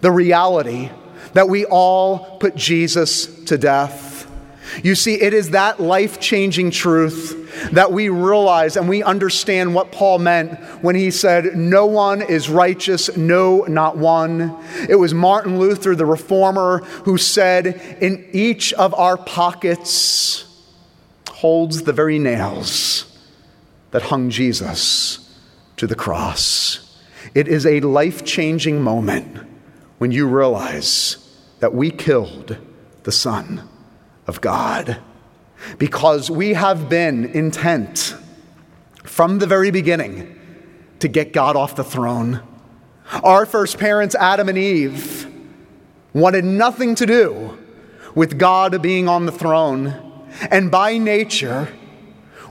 the 0.00 0.10
reality 0.10 0.90
that 1.34 1.48
we 1.48 1.64
all 1.66 2.38
put 2.38 2.56
Jesus 2.56 3.44
to 3.44 3.56
death. 3.56 4.09
You 4.82 4.94
see, 4.94 5.20
it 5.20 5.34
is 5.34 5.50
that 5.50 5.80
life 5.80 6.20
changing 6.20 6.70
truth 6.70 7.36
that 7.72 7.92
we 7.92 8.08
realize 8.08 8.76
and 8.76 8.88
we 8.88 9.02
understand 9.02 9.74
what 9.74 9.92
Paul 9.92 10.18
meant 10.18 10.58
when 10.82 10.94
he 10.94 11.10
said, 11.10 11.56
No 11.56 11.86
one 11.86 12.22
is 12.22 12.48
righteous, 12.48 13.16
no, 13.16 13.64
not 13.64 13.96
one. 13.96 14.56
It 14.88 14.96
was 14.96 15.12
Martin 15.12 15.58
Luther, 15.58 15.94
the 15.94 16.06
reformer, 16.06 16.78
who 17.04 17.18
said, 17.18 17.98
In 18.00 18.28
each 18.32 18.72
of 18.74 18.94
our 18.94 19.16
pockets 19.16 20.46
holds 21.28 21.82
the 21.82 21.92
very 21.92 22.18
nails 22.18 23.06
that 23.90 24.02
hung 24.02 24.30
Jesus 24.30 25.34
to 25.76 25.86
the 25.86 25.94
cross. 25.94 26.98
It 27.34 27.48
is 27.48 27.66
a 27.66 27.80
life 27.80 28.24
changing 28.24 28.82
moment 28.82 29.46
when 29.98 30.12
you 30.12 30.26
realize 30.26 31.16
that 31.60 31.74
we 31.74 31.90
killed 31.90 32.56
the 33.02 33.12
Son 33.12 33.68
of 34.30 34.40
God 34.40 34.96
because 35.76 36.30
we 36.30 36.54
have 36.54 36.88
been 36.88 37.26
intent 37.26 38.14
from 39.04 39.40
the 39.40 39.46
very 39.46 39.72
beginning 39.72 40.38
to 41.00 41.08
get 41.08 41.32
God 41.32 41.56
off 41.56 41.74
the 41.74 41.84
throne. 41.84 42.40
Our 43.24 43.44
first 43.44 43.76
parents, 43.76 44.14
Adam 44.14 44.48
and 44.48 44.56
Eve, 44.56 45.26
wanted 46.14 46.44
nothing 46.44 46.94
to 46.94 47.06
do 47.06 47.58
with 48.14 48.38
God 48.38 48.80
being 48.80 49.08
on 49.08 49.26
the 49.26 49.32
throne. 49.32 50.00
And 50.48 50.70
by 50.70 50.96
nature, 50.96 51.68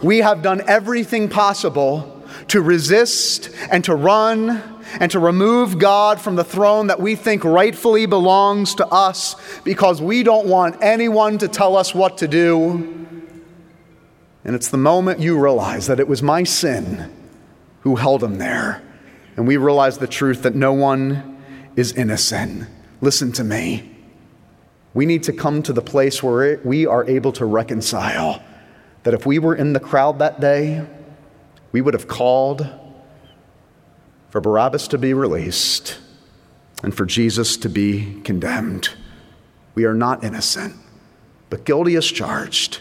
we 0.04 0.18
have 0.18 0.42
done 0.42 0.62
everything 0.68 1.30
possible 1.30 2.24
to 2.50 2.62
resist 2.62 3.50
and 3.72 3.86
to 3.86 3.96
run 3.96 4.79
and 5.00 5.12
to 5.12 5.20
remove 5.20 5.78
God 5.78 6.20
from 6.20 6.36
the 6.36 6.44
throne 6.44 6.88
that 6.88 7.00
we 7.00 7.16
think 7.16 7.44
rightfully 7.44 8.06
belongs 8.06 8.76
to 8.76 8.88
us 8.88 9.36
because 9.64 10.02
we 10.02 10.24
don't 10.24 10.48
want 10.48 10.78
anyone 10.82 11.38
to 11.40 11.48
tell 11.48 11.76
us 11.76 11.94
what 11.94 12.18
to 12.20 12.28
do. 12.28 13.08
And 14.44 14.56
it's 14.56 14.70
the 14.70 14.78
moment 14.78 15.20
you 15.20 15.40
realize 15.40 15.88
that 15.88 16.00
it 16.00 16.08
was 16.08 16.24
my 16.24 16.44
sin 16.44 17.14
who 17.82 17.96
held 17.96 18.24
him 18.24 18.38
there. 18.38 18.82
And 19.36 19.48
we 19.48 19.58
realize 19.58 19.98
the 19.98 20.08
truth 20.08 20.44
that 20.44 20.56
no 20.56 20.74
one 20.74 21.44
is 21.76 21.94
innocent. 21.94 22.68
Listen 23.02 23.32
to 23.34 23.44
me. 23.44 23.96
We 24.94 25.06
need 25.06 25.24
to 25.24 25.34
come 25.34 25.62
to 25.64 25.74
the 25.74 25.82
place 25.82 26.24
where 26.24 26.60
we 26.64 26.86
are 26.86 27.08
able 27.08 27.32
to 27.34 27.46
reconcile 27.46 28.42
that 29.04 29.14
if 29.14 29.26
we 29.26 29.40
were 29.40 29.56
in 29.56 29.74
the 29.74 29.80
crowd 29.80 30.20
that 30.20 30.42
day, 30.42 30.86
we 31.72 31.82
would 31.82 31.94
have 31.94 32.08
called 32.08 32.68
for 34.30 34.42
Barabbas 34.42 34.88
to 34.90 34.98
be 34.98 35.14
released 35.14 35.98
and 36.84 36.96
for 36.96 37.06
Jesus 37.06 37.58
to 37.58 37.70
be 37.70 38.22
condemned. 38.22 38.90
We 39.76 39.86
are 39.86 39.94
not 39.94 40.24
innocent, 40.24 40.76
but 41.50 41.66
guilty 41.66 41.96
as 41.96 42.06
charged. 42.06 42.80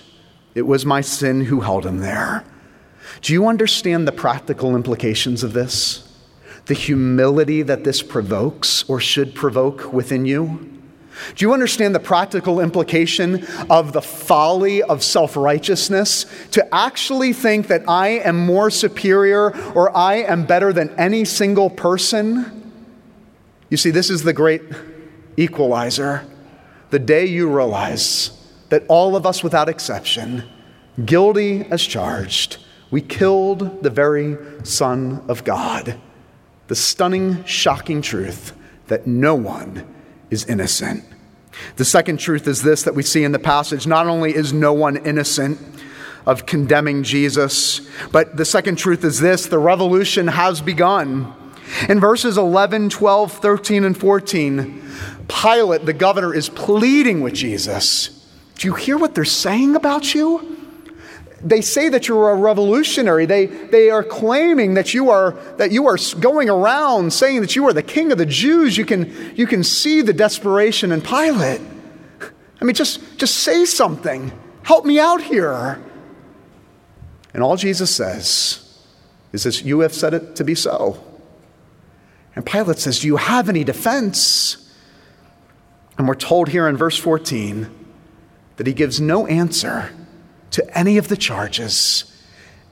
It 0.54 0.62
was 0.62 0.84
my 0.84 1.00
sin 1.00 1.42
who 1.42 1.60
held 1.60 1.86
him 1.86 1.98
there. 1.98 2.44
Do 3.22 3.32
you 3.32 3.46
understand 3.48 4.06
the 4.06 4.12
practical 4.12 4.76
implications 4.76 5.42
of 5.42 5.52
this? 5.52 6.04
The 6.66 6.74
humility 6.74 7.62
that 7.62 7.84
this 7.84 8.02
provokes 8.02 8.88
or 8.88 9.00
should 9.00 9.34
provoke 9.34 9.92
within 9.92 10.26
you? 10.26 10.77
Do 11.34 11.44
you 11.44 11.52
understand 11.52 11.94
the 11.94 12.00
practical 12.00 12.60
implication 12.60 13.46
of 13.70 13.92
the 13.92 14.02
folly 14.02 14.82
of 14.82 15.02
self 15.02 15.36
righteousness? 15.36 16.26
To 16.52 16.74
actually 16.74 17.32
think 17.32 17.68
that 17.68 17.88
I 17.88 18.08
am 18.08 18.36
more 18.36 18.70
superior 18.70 19.56
or 19.72 19.96
I 19.96 20.16
am 20.16 20.46
better 20.46 20.72
than 20.72 20.90
any 20.98 21.24
single 21.24 21.70
person? 21.70 22.72
You 23.70 23.76
see, 23.76 23.90
this 23.90 24.10
is 24.10 24.22
the 24.22 24.32
great 24.32 24.62
equalizer. 25.36 26.24
The 26.90 26.98
day 26.98 27.26
you 27.26 27.54
realize 27.54 28.30
that 28.70 28.84
all 28.88 29.16
of 29.16 29.26
us, 29.26 29.42
without 29.42 29.68
exception, 29.68 30.48
guilty 31.04 31.66
as 31.70 31.82
charged, 31.82 32.58
we 32.90 33.00
killed 33.00 33.82
the 33.82 33.90
very 33.90 34.36
Son 34.64 35.24
of 35.28 35.44
God. 35.44 35.98
The 36.68 36.74
stunning, 36.74 37.44
shocking 37.44 38.02
truth 38.02 38.54
that 38.88 39.06
no 39.06 39.34
one 39.34 39.86
is 40.30 40.44
innocent. 40.44 41.04
The 41.76 41.84
second 41.84 42.18
truth 42.18 42.46
is 42.46 42.62
this 42.62 42.82
that 42.84 42.94
we 42.94 43.02
see 43.02 43.24
in 43.24 43.32
the 43.32 43.38
passage 43.38 43.86
not 43.86 44.06
only 44.06 44.34
is 44.34 44.52
no 44.52 44.72
one 44.72 44.96
innocent 44.96 45.58
of 46.26 46.46
condemning 46.46 47.02
Jesus, 47.02 47.88
but 48.12 48.36
the 48.36 48.44
second 48.44 48.76
truth 48.76 49.04
is 49.04 49.20
this 49.20 49.46
the 49.46 49.58
revolution 49.58 50.28
has 50.28 50.60
begun. 50.60 51.34
In 51.88 52.00
verses 52.00 52.38
11, 52.38 52.90
12, 52.90 53.32
13, 53.32 53.84
and 53.84 53.96
14, 53.96 54.82
Pilate, 55.28 55.84
the 55.84 55.92
governor, 55.92 56.34
is 56.34 56.48
pleading 56.48 57.20
with 57.20 57.34
Jesus. 57.34 58.26
Do 58.56 58.68
you 58.68 58.74
hear 58.74 58.96
what 58.96 59.14
they're 59.14 59.24
saying 59.24 59.76
about 59.76 60.14
you? 60.14 60.57
They 61.42 61.60
say 61.60 61.88
that 61.88 62.08
you're 62.08 62.30
a 62.30 62.34
revolutionary. 62.34 63.26
They, 63.26 63.46
they 63.46 63.90
are 63.90 64.02
claiming 64.02 64.74
that 64.74 64.92
you 64.92 65.10
are, 65.10 65.32
that 65.56 65.70
you 65.70 65.86
are 65.86 65.96
going 66.18 66.50
around 66.50 67.12
saying 67.12 67.42
that 67.42 67.54
you 67.54 67.66
are 67.68 67.72
the 67.72 67.82
king 67.82 68.10
of 68.10 68.18
the 68.18 68.26
Jews. 68.26 68.76
You 68.76 68.84
can, 68.84 69.34
you 69.36 69.46
can 69.46 69.62
see 69.62 70.02
the 70.02 70.12
desperation 70.12 70.90
in 70.90 71.00
Pilate. 71.00 71.60
I 72.60 72.64
mean, 72.64 72.74
just, 72.74 73.18
just 73.18 73.36
say 73.36 73.64
something. 73.64 74.32
Help 74.64 74.84
me 74.84 74.98
out 74.98 75.22
here. 75.22 75.80
And 77.32 77.42
all 77.42 77.56
Jesus 77.56 77.94
says 77.94 78.64
is 79.32 79.44
this 79.44 79.62
You 79.62 79.80
have 79.80 79.94
said 79.94 80.14
it 80.14 80.36
to 80.36 80.44
be 80.44 80.56
so. 80.56 81.04
And 82.34 82.44
Pilate 82.44 82.78
says, 82.78 83.00
Do 83.00 83.06
you 83.06 83.16
have 83.16 83.48
any 83.48 83.62
defense? 83.62 84.64
And 85.96 86.08
we're 86.08 86.14
told 86.14 86.48
here 86.48 86.68
in 86.68 86.76
verse 86.76 86.96
14 86.96 87.68
that 88.56 88.66
he 88.66 88.72
gives 88.72 89.00
no 89.00 89.26
answer 89.26 89.92
to 90.58 90.76
any 90.78 90.98
of 90.98 91.06
the 91.06 91.16
charges, 91.16 92.04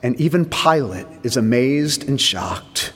and 0.03 0.21
even 0.21 0.45
Pilate 0.45 1.07
is 1.23 1.37
amazed 1.37 2.09
and 2.09 2.21
shocked. 2.21 2.93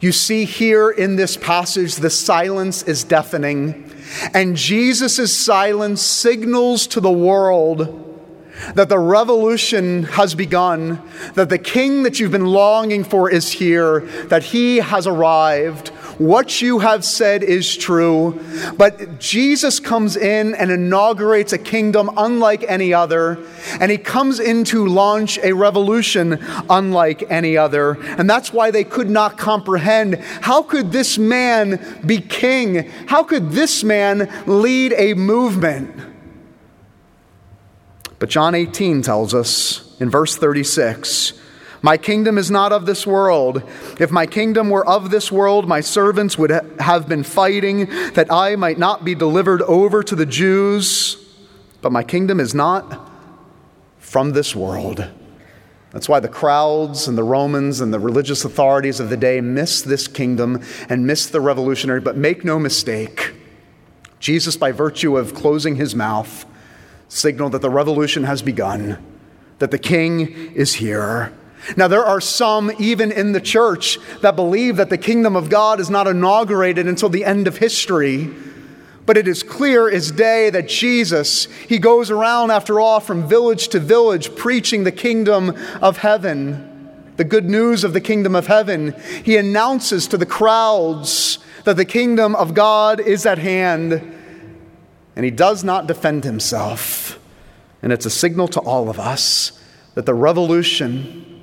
You 0.00 0.10
see 0.10 0.46
here 0.46 0.88
in 0.88 1.16
this 1.16 1.36
passage, 1.36 1.96
the 1.96 2.08
silence 2.08 2.82
is 2.84 3.04
deafening, 3.04 3.92
and 4.32 4.56
Jesus' 4.56 5.36
silence 5.36 6.00
signals 6.00 6.86
to 6.86 7.00
the 7.00 7.12
world 7.12 8.04
that 8.74 8.88
the 8.88 8.98
revolution 8.98 10.04
has 10.04 10.34
begun, 10.34 11.02
that 11.34 11.50
the 11.50 11.58
king 11.58 12.02
that 12.04 12.18
you've 12.18 12.32
been 12.32 12.46
longing 12.46 13.04
for 13.04 13.28
is 13.30 13.52
here, 13.52 14.00
that 14.28 14.44
he 14.44 14.78
has 14.78 15.06
arrived, 15.06 15.90
what 16.18 16.62
you 16.62 16.78
have 16.78 17.04
said 17.04 17.42
is 17.42 17.76
true. 17.76 18.40
But 18.76 19.18
Jesus 19.18 19.80
comes 19.80 20.16
in 20.16 20.54
and 20.54 20.70
inaugurates 20.70 21.52
a 21.52 21.58
kingdom 21.58 22.10
unlike 22.16 22.64
any 22.68 22.94
other, 22.94 23.38
and 23.80 23.90
he 23.90 23.98
comes 23.98 24.40
in 24.40 24.64
to 24.64 24.86
launch 24.86 25.38
a 25.38 25.52
revolution 25.52 26.44
unlike 26.70 27.24
any 27.30 27.56
other. 27.56 27.98
And 28.18 28.28
that's 28.28 28.52
why 28.52 28.70
they 28.70 28.84
could 28.84 29.10
not 29.10 29.38
comprehend 29.38 30.16
how 30.40 30.62
could 30.62 30.92
this 30.92 31.18
man 31.18 32.00
be 32.04 32.20
king? 32.20 32.90
How 33.06 33.22
could 33.22 33.50
this 33.50 33.84
man 33.84 34.30
lead 34.46 34.94
a 34.96 35.14
movement? 35.14 35.94
But 38.18 38.30
John 38.30 38.54
18 38.54 39.02
tells 39.02 39.34
us 39.34 39.96
in 40.00 40.10
verse 40.10 40.36
36 40.36 41.34
my 41.82 41.96
kingdom 41.96 42.38
is 42.38 42.50
not 42.50 42.72
of 42.72 42.86
this 42.86 43.06
world. 43.06 43.62
If 44.00 44.10
my 44.10 44.26
kingdom 44.26 44.70
were 44.70 44.86
of 44.86 45.10
this 45.10 45.30
world, 45.30 45.68
my 45.68 45.80
servants 45.80 46.38
would 46.38 46.50
have 46.50 47.08
been 47.08 47.22
fighting 47.22 47.86
that 48.12 48.32
I 48.32 48.56
might 48.56 48.78
not 48.78 49.04
be 49.04 49.14
delivered 49.14 49.62
over 49.62 50.02
to 50.02 50.14
the 50.14 50.26
Jews. 50.26 51.22
But 51.82 51.92
my 51.92 52.02
kingdom 52.02 52.40
is 52.40 52.54
not 52.54 53.10
from 53.98 54.32
this 54.32 54.56
world. 54.56 55.08
That's 55.90 56.08
why 56.08 56.20
the 56.20 56.28
crowds 56.28 57.08
and 57.08 57.16
the 57.16 57.22
Romans 57.22 57.80
and 57.80 57.92
the 57.92 57.98
religious 57.98 58.44
authorities 58.44 59.00
of 59.00 59.08
the 59.08 59.16
day 59.16 59.40
miss 59.40 59.82
this 59.82 60.08
kingdom 60.08 60.62
and 60.88 61.06
miss 61.06 61.26
the 61.26 61.40
revolutionary. 61.40 62.00
But 62.00 62.16
make 62.16 62.44
no 62.44 62.58
mistake, 62.58 63.34
Jesus, 64.18 64.56
by 64.56 64.72
virtue 64.72 65.16
of 65.16 65.34
closing 65.34 65.76
his 65.76 65.94
mouth, 65.94 66.44
signaled 67.08 67.52
that 67.52 67.62
the 67.62 67.70
revolution 67.70 68.24
has 68.24 68.42
begun, 68.42 68.98
that 69.58 69.70
the 69.70 69.78
king 69.78 70.52
is 70.54 70.74
here. 70.74 71.32
Now, 71.76 71.88
there 71.88 72.04
are 72.04 72.20
some, 72.20 72.70
even 72.78 73.10
in 73.10 73.32
the 73.32 73.40
church, 73.40 73.98
that 74.20 74.36
believe 74.36 74.76
that 74.76 74.90
the 74.90 74.98
kingdom 74.98 75.36
of 75.36 75.48
God 75.50 75.80
is 75.80 75.90
not 75.90 76.06
inaugurated 76.06 76.86
until 76.86 77.08
the 77.08 77.24
end 77.24 77.46
of 77.48 77.58
history. 77.58 78.30
But 79.04 79.16
it 79.16 79.28
is 79.28 79.42
clear 79.42 79.88
as 79.88 80.10
day 80.10 80.50
that 80.50 80.68
Jesus, 80.68 81.46
he 81.68 81.78
goes 81.78 82.10
around, 82.10 82.50
after 82.50 82.80
all, 82.80 83.00
from 83.00 83.28
village 83.28 83.68
to 83.68 83.80
village, 83.80 84.34
preaching 84.36 84.84
the 84.84 84.92
kingdom 84.92 85.54
of 85.80 85.98
heaven, 85.98 86.90
the 87.16 87.24
good 87.24 87.46
news 87.46 87.84
of 87.84 87.92
the 87.92 88.00
kingdom 88.00 88.34
of 88.34 88.48
heaven. 88.48 88.94
He 89.24 89.36
announces 89.36 90.08
to 90.08 90.18
the 90.18 90.26
crowds 90.26 91.38
that 91.64 91.76
the 91.76 91.84
kingdom 91.84 92.34
of 92.34 92.54
God 92.54 93.00
is 93.00 93.26
at 93.26 93.38
hand, 93.38 93.92
and 95.14 95.24
he 95.24 95.30
does 95.30 95.64
not 95.64 95.86
defend 95.86 96.24
himself. 96.24 97.18
And 97.82 97.92
it's 97.92 98.06
a 98.06 98.10
signal 98.10 98.48
to 98.48 98.60
all 98.60 98.88
of 98.90 98.98
us 98.98 99.60
that 99.94 100.06
the 100.06 100.14
revolution 100.14 101.35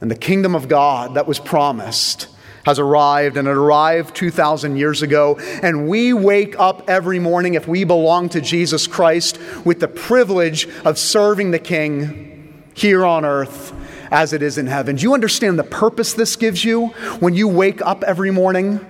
and 0.00 0.10
the 0.10 0.16
kingdom 0.16 0.54
of 0.54 0.68
God 0.68 1.14
that 1.14 1.26
was 1.26 1.38
promised 1.38 2.28
has 2.64 2.78
arrived, 2.78 3.36
and 3.36 3.48
it 3.48 3.56
arrived 3.56 4.14
2,000 4.14 4.76
years 4.76 5.02
ago. 5.02 5.38
And 5.62 5.88
we 5.88 6.12
wake 6.12 6.58
up 6.58 6.88
every 6.88 7.18
morning, 7.18 7.54
if 7.54 7.66
we 7.66 7.84
belong 7.84 8.28
to 8.30 8.40
Jesus 8.40 8.86
Christ, 8.86 9.38
with 9.64 9.80
the 9.80 9.88
privilege 9.88 10.68
of 10.84 10.98
serving 10.98 11.50
the 11.50 11.58
King 11.58 12.62
here 12.74 13.06
on 13.06 13.24
earth 13.24 13.72
as 14.10 14.32
it 14.32 14.42
is 14.42 14.58
in 14.58 14.66
heaven. 14.66 14.96
Do 14.96 15.02
you 15.02 15.14
understand 15.14 15.58
the 15.58 15.64
purpose 15.64 16.12
this 16.14 16.36
gives 16.36 16.64
you 16.64 16.88
when 17.20 17.34
you 17.34 17.48
wake 17.48 17.80
up 17.82 18.04
every 18.04 18.30
morning? 18.30 18.84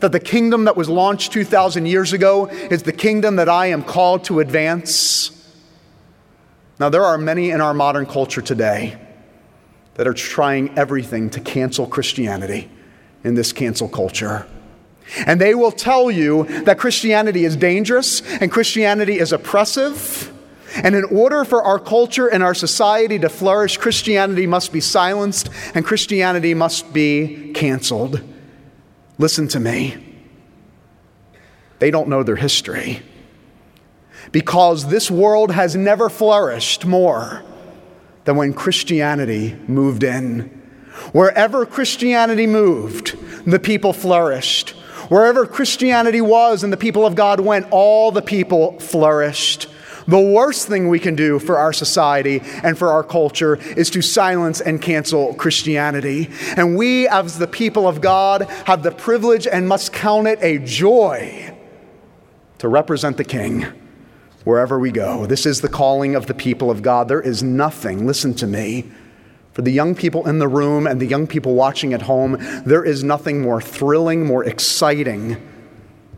That 0.00 0.12
the 0.12 0.20
kingdom 0.20 0.64
that 0.64 0.76
was 0.76 0.88
launched 0.88 1.32
2,000 1.32 1.86
years 1.86 2.12
ago 2.12 2.46
is 2.46 2.82
the 2.82 2.92
kingdom 2.92 3.36
that 3.36 3.48
I 3.48 3.66
am 3.66 3.82
called 3.82 4.24
to 4.24 4.40
advance. 4.40 5.32
Now, 6.78 6.90
there 6.90 7.04
are 7.04 7.16
many 7.16 7.50
in 7.50 7.60
our 7.60 7.74
modern 7.74 8.06
culture 8.06 8.42
today 8.42 8.98
that 9.96 10.06
are 10.06 10.14
trying 10.14 10.76
everything 10.78 11.30
to 11.30 11.40
cancel 11.40 11.86
Christianity 11.86 12.70
in 13.24 13.34
this 13.34 13.52
cancel 13.52 13.88
culture. 13.88 14.46
And 15.26 15.40
they 15.40 15.54
will 15.54 15.72
tell 15.72 16.10
you 16.10 16.44
that 16.64 16.78
Christianity 16.78 17.44
is 17.44 17.56
dangerous 17.56 18.20
and 18.40 18.50
Christianity 18.50 19.18
is 19.18 19.32
oppressive. 19.32 20.32
And 20.82 20.94
in 20.94 21.04
order 21.04 21.44
for 21.44 21.62
our 21.62 21.78
culture 21.78 22.26
and 22.26 22.42
our 22.42 22.54
society 22.54 23.18
to 23.20 23.28
flourish, 23.28 23.78
Christianity 23.78 24.46
must 24.46 24.72
be 24.72 24.80
silenced 24.80 25.48
and 25.74 25.84
Christianity 25.84 26.54
must 26.54 26.92
be 26.92 27.52
canceled. 27.54 28.20
Listen 29.18 29.48
to 29.48 29.60
me. 29.60 29.96
They 31.78 31.90
don't 31.90 32.08
know 32.08 32.22
their 32.22 32.36
history. 32.36 33.00
Because 34.32 34.88
this 34.88 35.10
world 35.10 35.52
has 35.52 35.74
never 35.74 36.10
flourished 36.10 36.84
more 36.84 37.42
than 38.26 38.36
when 38.36 38.52
Christianity 38.52 39.56
moved 39.66 40.02
in. 40.02 40.40
Wherever 41.12 41.64
Christianity 41.64 42.46
moved, 42.46 43.16
the 43.50 43.58
people 43.58 43.92
flourished. 43.92 44.70
Wherever 45.08 45.46
Christianity 45.46 46.20
was 46.20 46.64
and 46.64 46.72
the 46.72 46.76
people 46.76 47.06
of 47.06 47.14
God 47.14 47.40
went, 47.40 47.68
all 47.70 48.10
the 48.10 48.22
people 48.22 48.78
flourished. 48.80 49.68
The 50.08 50.20
worst 50.20 50.68
thing 50.68 50.88
we 50.88 50.98
can 50.98 51.14
do 51.14 51.38
for 51.38 51.58
our 51.58 51.72
society 51.72 52.40
and 52.62 52.76
for 52.76 52.88
our 52.88 53.02
culture 53.04 53.56
is 53.76 53.90
to 53.90 54.02
silence 54.02 54.60
and 54.60 54.82
cancel 54.82 55.34
Christianity. 55.34 56.30
And 56.56 56.76
we, 56.76 57.08
as 57.08 57.38
the 57.38 57.48
people 57.48 57.86
of 57.88 58.00
God, 58.00 58.42
have 58.66 58.82
the 58.82 58.92
privilege 58.92 59.46
and 59.46 59.68
must 59.68 59.92
count 59.92 60.26
it 60.26 60.38
a 60.42 60.58
joy 60.58 61.56
to 62.58 62.68
represent 62.68 63.16
the 63.16 63.24
King 63.24 63.66
wherever 64.46 64.78
we 64.78 64.92
go. 64.92 65.26
This 65.26 65.44
is 65.44 65.60
the 65.60 65.68
calling 65.68 66.14
of 66.14 66.26
the 66.26 66.34
people 66.34 66.70
of 66.70 66.80
God. 66.80 67.08
There 67.08 67.20
is 67.20 67.42
nothing, 67.42 68.06
listen 68.06 68.32
to 68.34 68.46
me, 68.46 68.84
for 69.52 69.62
the 69.62 69.72
young 69.72 69.96
people 69.96 70.28
in 70.28 70.38
the 70.38 70.46
room 70.46 70.86
and 70.86 71.00
the 71.00 71.06
young 71.06 71.26
people 71.26 71.56
watching 71.56 71.92
at 71.92 72.02
home, 72.02 72.36
there 72.64 72.84
is 72.84 73.02
nothing 73.02 73.42
more 73.42 73.60
thrilling, 73.60 74.24
more 74.24 74.44
exciting, 74.44 75.36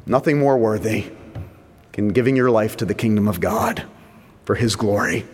nothing 0.04 0.38
more 0.38 0.58
worthy 0.58 1.11
in 1.94 2.08
giving 2.08 2.37
your 2.37 2.50
life 2.50 2.76
to 2.76 2.85
the 2.85 2.94
kingdom 2.94 3.28
of 3.28 3.40
God 3.40 3.87
for 4.44 4.56
His 4.56 4.76
glory 4.76 5.25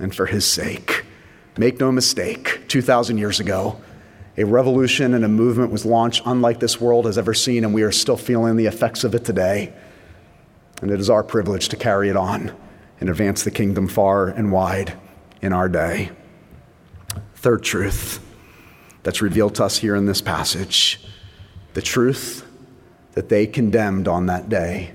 and 0.00 0.14
for 0.14 0.26
His 0.26 0.46
sake. 0.46 1.04
Make 1.56 1.80
no 1.80 1.90
mistake, 1.90 2.68
2,000 2.68 3.18
years 3.18 3.40
ago, 3.40 3.80
a 4.36 4.44
revolution 4.44 5.12
and 5.12 5.24
a 5.24 5.28
movement 5.28 5.72
was 5.72 5.84
launched 5.84 6.22
unlike 6.24 6.60
this 6.60 6.80
world 6.80 7.06
has 7.06 7.18
ever 7.18 7.34
seen, 7.34 7.64
and 7.64 7.74
we 7.74 7.82
are 7.82 7.90
still 7.90 8.16
feeling 8.16 8.54
the 8.54 8.66
effects 8.66 9.02
of 9.02 9.16
it 9.16 9.24
today. 9.24 9.72
And 10.80 10.90
it 10.90 11.00
is 11.00 11.10
our 11.10 11.24
privilege 11.24 11.68
to 11.70 11.76
carry 11.76 12.08
it 12.08 12.16
on 12.16 12.54
and 13.00 13.08
advance 13.08 13.44
the 13.44 13.50
kingdom 13.50 13.88
far 13.88 14.28
and 14.28 14.52
wide 14.52 14.96
in 15.40 15.52
our 15.52 15.68
day. 15.68 16.10
Third 17.34 17.62
truth 17.62 18.24
that's 19.02 19.22
revealed 19.22 19.54
to 19.56 19.64
us 19.64 19.78
here 19.78 19.96
in 19.96 20.06
this 20.06 20.20
passage 20.20 21.04
the 21.74 21.82
truth 21.82 22.44
that 23.12 23.28
they 23.28 23.46
condemned 23.46 24.08
on 24.08 24.26
that 24.26 24.48
day 24.48 24.94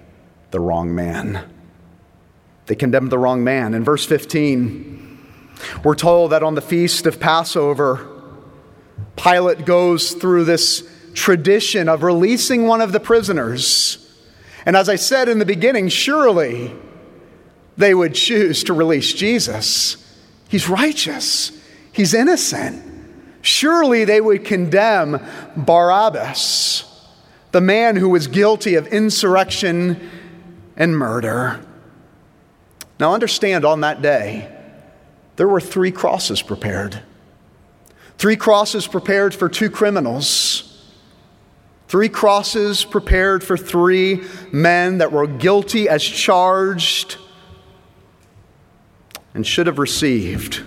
the 0.52 0.60
wrong 0.60 0.94
man. 0.94 1.50
They 2.66 2.76
condemned 2.76 3.12
the 3.12 3.18
wrong 3.18 3.44
man. 3.44 3.74
In 3.74 3.84
verse 3.84 4.06
15, 4.06 5.20
we're 5.84 5.96
told 5.96 6.32
that 6.32 6.44
on 6.44 6.56
the 6.56 6.62
feast 6.62 7.06
of 7.06 7.20
Passover, 7.20 8.08
Pilate 9.16 9.66
goes 9.66 10.14
through 10.14 10.46
this 10.46 10.88
tradition 11.14 11.88
of 11.90 12.04
releasing 12.04 12.68
one 12.68 12.82
of 12.82 12.92
the 12.92 13.00
prisoners. 13.00 14.03
And 14.66 14.78
as 14.78 14.90
I 14.90 14.96
said 14.96 15.30
in 15.30 15.40
the 15.40 15.46
beginning, 15.46 15.90
surely 15.90 16.74
they 17.78 17.94
would 17.94 18.14
choose 18.14 18.64
to 18.66 18.74
release 18.74 19.14
Jesus. 19.14 19.98
He's 20.48 20.70
righteous. 20.70 21.52
He's 21.92 22.14
innocent. 22.14 22.92
Surely 23.42 24.06
they 24.06 24.22
would 24.22 24.46
condemn 24.46 25.20
Barabbas, 25.58 26.86
the 27.52 27.62
man 27.62 27.98
who 27.98 28.10
was 28.10 28.28
guilty 28.28 28.76
of 28.76 28.88
insurrection 28.88 30.10
and 30.78 30.98
murder. 30.98 31.60
Now, 33.00 33.14
understand 33.14 33.66
on 33.66 33.82
that 33.82 34.02
day, 34.02 34.50
there 35.36 35.48
were 35.48 35.60
three 35.60 35.92
crosses 35.92 36.42
prepared. 36.42 37.02
Three 38.18 38.38
crosses 38.38 38.88
prepared 38.88 39.34
for 39.36 39.50
two 39.50 39.70
criminals. 39.70 40.73
Three 41.94 42.10
crosses 42.10 42.86
prepared 42.86 43.44
for 43.44 43.56
three 43.56 44.24
men 44.52 44.98
that 44.98 45.12
were 45.12 45.28
guilty 45.28 45.88
as 45.88 46.02
charged 46.04 47.18
and 49.36 49.46
should 49.46 49.68
have 49.68 49.78
received 49.78 50.64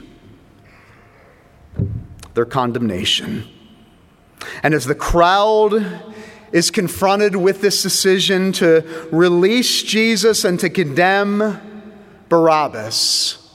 their 2.35 2.45
condemnation. 2.45 3.43
And 4.63 4.73
as 4.73 4.85
the 4.85 4.95
crowd 4.95 6.01
is 6.53 6.71
confronted 6.71 7.35
with 7.35 7.61
this 7.61 7.83
decision 7.83 8.53
to 8.53 9.09
release 9.11 9.83
Jesus 9.83 10.45
and 10.45 10.61
to 10.61 10.71
condemn 10.71 11.61
Barabbas, 12.29 13.51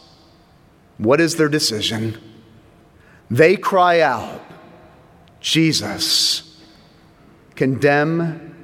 what 0.97 1.21
is 1.21 1.37
their 1.37 1.47
decision? 1.47 2.17
They 3.29 3.55
cry 3.55 4.01
out, 4.01 4.41
Jesus, 5.39 6.50
condemn 7.61 8.55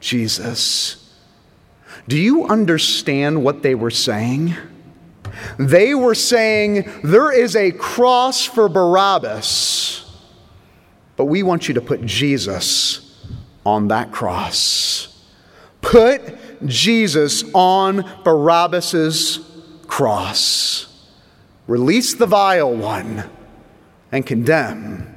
Jesus. 0.00 1.12
Do 2.08 2.16
you 2.16 2.46
understand 2.46 3.44
what 3.44 3.60
they 3.60 3.74
were 3.74 3.90
saying? 3.90 4.56
They 5.58 5.94
were 5.94 6.14
saying, 6.14 6.90
There 7.04 7.30
is 7.30 7.54
a 7.54 7.70
cross 7.72 8.46
for 8.46 8.70
Barabbas, 8.70 10.10
but 11.18 11.26
we 11.26 11.42
want 11.42 11.68
you 11.68 11.74
to 11.74 11.82
put 11.82 12.06
Jesus 12.06 13.22
on 13.66 13.88
that 13.88 14.10
cross. 14.10 15.22
Put 15.82 16.64
Jesus 16.64 17.44
on 17.52 18.10
Barabbas's 18.24 19.40
cross. 19.86 20.86
Release 21.66 22.14
the 22.14 22.24
vile 22.24 22.74
one 22.74 23.28
and 24.10 24.24
condemn 24.24 25.14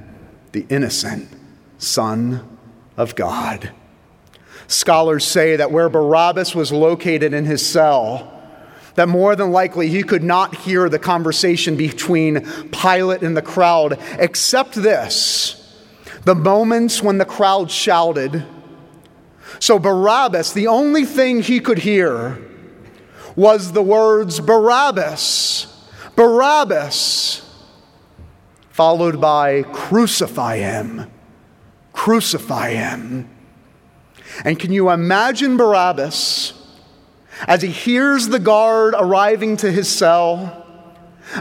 the 0.52 0.65
innocent 0.67 1.30
Son 1.78 2.59
of 3.00 3.16
God. 3.16 3.72
Scholars 4.68 5.26
say 5.26 5.56
that 5.56 5.72
where 5.72 5.90
Barabbas 5.90 6.54
was 6.54 6.72
located 6.72 7.34
in 7.34 7.46
his 7.46 7.66
cell, 7.66 8.36
that 8.96 9.08
more 9.08 9.36
than 9.36 9.52
likely 9.52 9.88
he 9.88 10.04
could 10.04 10.22
not 10.24 10.54
hear 10.54 10.90
the 10.90 11.00
conversation 11.00 11.78
between 11.78 12.46
Pilate 12.70 13.24
and 13.24 13.36
the 13.36 13.42
crowd, 13.42 13.98
except 14.20 14.76
this 14.76 15.56
the 16.26 16.36
moments 16.36 17.02
when 17.02 17.18
the 17.18 17.26
crowd 17.26 17.72
shouted. 17.72 18.46
So 19.60 19.80
Barabbas, 19.80 20.52
the 20.52 20.68
only 20.68 21.06
thing 21.06 21.42
he 21.42 21.62
could 21.62 21.80
hear 21.80 22.38
was 23.38 23.72
the 23.72 23.82
words 23.82 24.42
Barabbas, 24.42 25.68
Barabbas, 26.18 27.42
followed 28.70 29.22
by 29.22 29.64
crucify 29.64 30.58
him, 30.58 31.10
crucify 32.00 32.72
him. 32.72 33.30
And 34.46 34.58
can 34.58 34.72
you 34.72 34.90
imagine 34.90 35.58
Barabbas? 35.58 36.54
as 37.48 37.62
he 37.62 37.70
hears 37.70 38.28
the 38.28 38.40
guard 38.40 38.94
arriving 38.98 39.58
to 39.58 39.72
his 39.72 39.90
cell, 39.90 40.66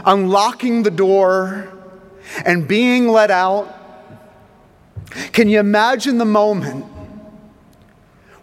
unlocking 0.05 0.83
the 0.83 0.91
door, 0.91 1.71
and 2.45 2.67
being 2.67 3.07
let 3.07 3.31
out, 3.31 3.75
can 5.33 5.49
you 5.49 5.59
imagine 5.59 6.19
the 6.19 6.25
moment 6.25 6.85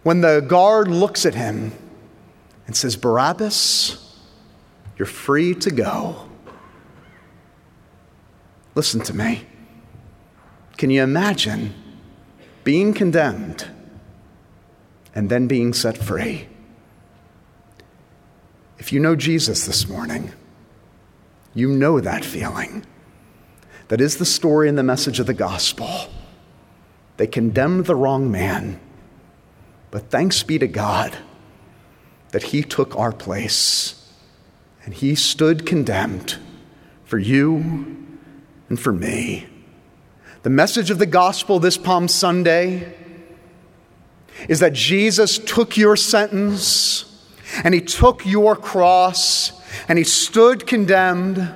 when 0.03 0.21
the 0.21 0.41
guard 0.41 0.89
looks 0.89 1.25
at 1.25 1.35
him 1.35 1.73
and 2.67 2.77
says, 2.77 2.97
Barabbas, 2.97 4.19
you're 4.99 5.07
free 5.07 5.55
to 5.55 5.71
go? 5.71 6.29
Listen 8.75 9.01
to 9.03 9.15
me. 9.15 9.47
Can 10.77 10.91
you 10.91 11.03
imagine 11.03 11.73
being 12.67 12.93
condemned 12.93 13.65
and 15.15 15.31
then 15.31 15.47
being 15.47 15.73
set 15.73 15.97
free? 15.97 16.49
If 18.77 18.93
you 18.93 18.99
know 18.99 19.15
Jesus 19.15 19.67
this 19.67 19.89
morning, 19.89 20.33
you 21.55 21.69
know 21.69 22.01
that 22.01 22.25
feeling. 22.25 22.85
That 23.87 24.01
is 24.01 24.17
the 24.17 24.25
story 24.25 24.69
and 24.69 24.77
the 24.77 24.83
message 24.83 25.21
of 25.21 25.27
the 25.27 25.33
gospel. 25.33 25.89
They 27.19 27.29
condemned 27.29 27.87
the 27.87 27.95
wrong 27.95 28.33
man, 28.33 28.81
but 29.93 30.11
thanks 30.11 30.43
be 30.43 30.59
to 30.59 30.67
God 30.67 31.17
that 32.33 32.43
he 32.43 32.63
took 32.63 32.97
our 32.97 33.13
place 33.13 34.11
and 34.85 34.93
he 34.93 35.15
stood 35.15 35.67
condemned 35.67 36.37
for 37.05 37.19
you 37.19 37.97
and 38.69 38.81
for 38.81 38.93
me. 38.93 39.47
The 40.47 40.51
message 40.51 40.93
of 40.93 41.01
the 41.01 41.07
gospel 41.07 41.59
this 41.59 41.77
Palm 41.77 42.07
Sunday 42.07 42.95
is 44.49 44.61
that 44.61 44.75
Jesus 44.75 45.39
took 45.39 45.77
your 45.77 45.97
sentence 45.97 47.27
and 47.65 47.75
he 47.75 47.81
took 47.81 48.25
your 48.25 48.55
cross 48.55 49.61
and 49.89 49.99
he 49.99 50.05
stood 50.05 50.65
condemned. 50.65 51.53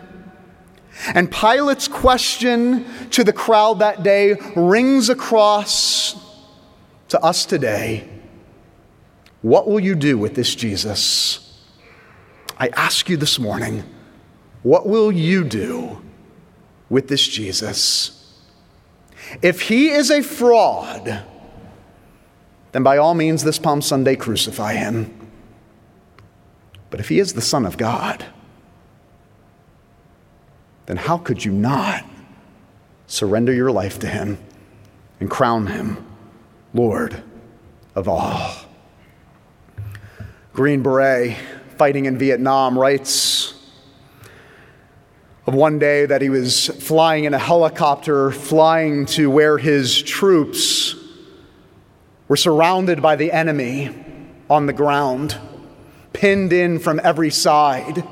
And 1.15 1.31
Pilate's 1.31 1.87
question 1.87 2.85
to 3.11 3.23
the 3.23 3.33
crowd 3.33 3.79
that 3.79 4.03
day 4.03 4.35
rings 4.57 5.09
across 5.09 6.17
to 7.11 7.21
us 7.23 7.47
today 7.47 8.09
What 9.41 9.69
will 9.69 9.79
you 9.79 9.95
do 9.95 10.19
with 10.19 10.35
this 10.35 10.53
Jesus? 10.53 11.65
I 12.59 12.71
ask 12.71 13.09
you 13.09 13.17
this 13.17 13.39
morning, 13.39 13.85
what 14.65 14.89
will 14.89 15.13
you 15.13 15.45
do 15.45 16.03
with 16.89 17.07
this 17.07 17.25
Jesus? 17.25 18.17
If 19.43 19.63
he 19.63 19.91
is 19.91 20.11
a 20.11 20.23
fraud, 20.23 21.25
then 22.73 22.83
by 22.83 22.99
all 22.99 23.15
means, 23.15 23.43
this 23.43 23.59
Palm 23.59 23.83
Sunday, 23.83 24.17
crucify 24.17 24.75
him. 24.75 25.15
But 26.91 27.01
if 27.01 27.09
he 27.09 27.19
is 27.19 27.35
the 27.35 27.41
Son 27.41 27.67
of 27.67 27.77
God, 27.77 28.25
then 30.87 30.97
how 30.97 31.19
could 31.19 31.45
you 31.45 31.53
not 31.53 32.05
surrender 33.07 33.53
your 33.53 33.71
life 33.71 33.99
to 34.01 34.07
him 34.09 34.39
and 35.21 35.31
crown 35.31 35.69
him 35.69 36.05
Lord 36.75 37.23
of 37.95 38.09
all? 38.09 38.55
Green 40.53 40.83
Beret, 40.83 41.37
fighting 41.77 42.07
in 42.07 42.19
Vietnam, 42.19 42.79
writes 42.79 43.55
of 45.47 45.55
one 45.55 45.79
day 45.79 46.07
that 46.07 46.23
he 46.23 46.29
was 46.29 46.67
flying 46.67 47.25
in 47.25 47.35
a 47.35 47.39
helicopter, 47.39 48.31
flying 48.31 49.07
to 49.07 49.31
where 49.31 49.59
his 49.59 50.03
troops 50.03 50.95
were 52.29 52.37
surrounded 52.37 53.03
by 53.03 53.17
the 53.17 53.33
enemy 53.33 53.95
on 54.49 54.67
the 54.67 54.73
ground, 54.73 55.37
pinned 56.13 56.53
in 56.53 56.79
from 56.79 57.01
every 57.03 57.31
side. 57.31 58.05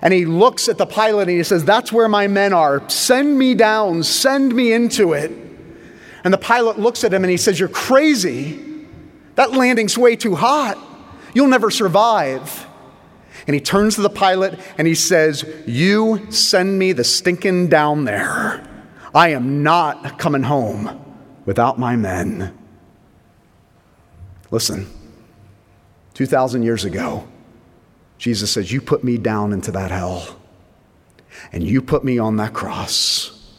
And 0.00 0.12
he 0.12 0.24
looks 0.24 0.68
at 0.68 0.78
the 0.78 0.86
pilot 0.86 1.28
and 1.28 1.30
he 1.30 1.42
says, 1.42 1.64
That's 1.64 1.92
where 1.92 2.08
my 2.08 2.26
men 2.26 2.52
are. 2.52 2.88
Send 2.88 3.38
me 3.38 3.54
down, 3.54 4.02
send 4.02 4.54
me 4.54 4.72
into 4.72 5.12
it. 5.12 5.30
And 6.24 6.32
the 6.32 6.38
pilot 6.38 6.78
looks 6.78 7.04
at 7.04 7.12
him 7.12 7.24
and 7.24 7.30
he 7.30 7.36
says, 7.36 7.58
You're 7.58 7.68
crazy. 7.68 8.68
That 9.34 9.52
landing's 9.52 9.96
way 9.96 10.16
too 10.16 10.34
hot. 10.34 10.78
You'll 11.34 11.48
never 11.48 11.70
survive. 11.70 12.66
And 13.46 13.54
he 13.54 13.60
turns 13.60 13.96
to 13.96 14.02
the 14.02 14.10
pilot 14.10 14.58
and 14.78 14.86
he 14.86 14.94
says, 14.94 15.44
You 15.66 16.30
send 16.30 16.78
me 16.78 16.92
the 16.92 17.04
stinking 17.04 17.68
down 17.68 18.04
there. 18.04 18.66
I 19.14 19.28
am 19.28 19.62
not 19.62 20.18
coming 20.18 20.42
home 20.42 20.98
without 21.44 21.78
my 21.78 21.96
men. 21.96 22.56
Listen, 24.50 24.86
2,000 26.14 26.62
years 26.62 26.84
ago, 26.84 27.26
Jesus 28.18 28.52
says, 28.52 28.70
You 28.70 28.80
put 28.80 29.02
me 29.02 29.18
down 29.18 29.52
into 29.52 29.72
that 29.72 29.90
hell, 29.90 30.38
and 31.52 31.64
you 31.64 31.82
put 31.82 32.04
me 32.04 32.18
on 32.18 32.36
that 32.36 32.52
cross, 32.52 33.58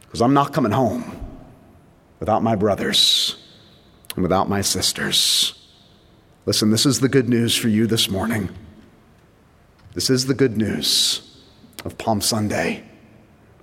because 0.00 0.22
I'm 0.22 0.34
not 0.34 0.52
coming 0.52 0.72
home 0.72 1.04
without 2.20 2.42
my 2.42 2.54
brothers 2.54 3.36
and 4.14 4.22
without 4.22 4.48
my 4.48 4.60
sisters. 4.60 5.54
Listen, 6.46 6.70
this 6.70 6.86
is 6.86 7.00
the 7.00 7.08
good 7.08 7.28
news 7.28 7.56
for 7.56 7.68
you 7.68 7.86
this 7.86 8.08
morning. 8.08 8.48
This 9.94 10.08
is 10.08 10.24
the 10.24 10.32
good 10.32 10.56
news 10.56 11.20
of 11.84 11.98
Palm 11.98 12.22
Sunday. 12.22 12.82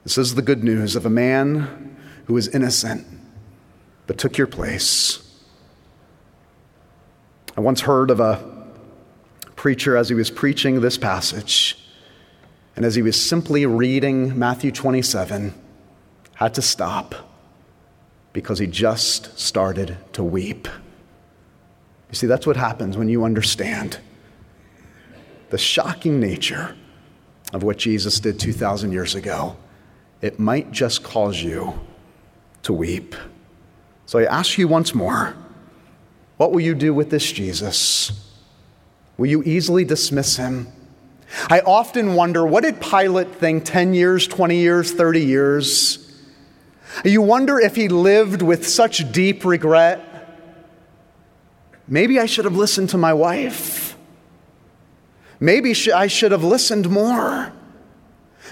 This 0.03 0.15
is 0.15 0.35
the 0.35 0.43
good 0.43 0.63
news 0.63 0.95
of 0.95 1.07
a 1.07 1.09
man 1.09 1.97
who 2.25 2.35
was 2.35 2.47
innocent 2.49 3.07
but 4.05 4.19
took 4.19 4.37
your 4.37 4.45
place. 4.45 5.27
I 7.57 7.61
once 7.61 7.81
heard 7.81 8.11
of 8.11 8.19
a 8.19 8.67
preacher 9.55 9.97
as 9.97 10.09
he 10.09 10.13
was 10.13 10.29
preaching 10.29 10.81
this 10.81 10.99
passage, 10.99 11.83
and 12.75 12.85
as 12.85 12.93
he 12.93 13.01
was 13.01 13.19
simply 13.19 13.65
reading 13.65 14.37
Matthew 14.37 14.71
27, 14.71 15.53
had 16.35 16.53
to 16.53 16.61
stop 16.61 17.15
because 18.33 18.59
he 18.59 18.67
just 18.67 19.37
started 19.39 19.97
to 20.13 20.23
weep. 20.23 20.67
You 22.09 22.15
see, 22.15 22.27
that's 22.27 22.45
what 22.45 22.55
happens 22.55 22.97
when 22.97 23.09
you 23.09 23.23
understand 23.23 23.97
the 25.49 25.57
shocking 25.57 26.19
nature 26.19 26.75
of 27.53 27.63
what 27.63 27.77
Jesus 27.77 28.19
did 28.19 28.39
2,000 28.39 28.91
years 28.91 29.15
ago. 29.15 29.57
It 30.21 30.39
might 30.39 30.71
just 30.71 31.03
cause 31.03 31.41
you 31.41 31.79
to 32.63 32.73
weep. 32.73 33.15
So 34.05 34.19
I 34.19 34.25
ask 34.25 34.57
you 34.57 34.67
once 34.67 34.93
more 34.93 35.35
what 36.37 36.51
will 36.51 36.61
you 36.61 36.73
do 36.73 36.93
with 36.93 37.09
this 37.09 37.31
Jesus? 37.31 38.11
Will 39.17 39.27
you 39.27 39.43
easily 39.43 39.83
dismiss 39.83 40.37
him? 40.37 40.67
I 41.49 41.59
often 41.59 42.15
wonder 42.15 42.45
what 42.45 42.63
did 42.63 42.79
Pilate 42.79 43.35
think 43.35 43.65
10 43.65 43.93
years, 43.93 44.25
20 44.25 44.55
years, 44.55 44.93
30 44.93 45.25
years? 45.25 46.21
You 47.03 47.21
wonder 47.21 47.59
if 47.59 47.75
he 47.75 47.89
lived 47.89 48.41
with 48.41 48.67
such 48.67 49.11
deep 49.11 49.43
regret 49.43 50.09
Maybe 51.89 52.19
I 52.19 52.27
should 52.27 52.45
have 52.45 52.55
listened 52.55 52.89
to 52.89 52.99
my 52.99 53.13
wife. 53.13 53.88
Maybe 55.39 55.73
I 55.93 56.07
should 56.07 56.31
have 56.31 56.43
listened 56.43 56.89
more. 56.89 57.53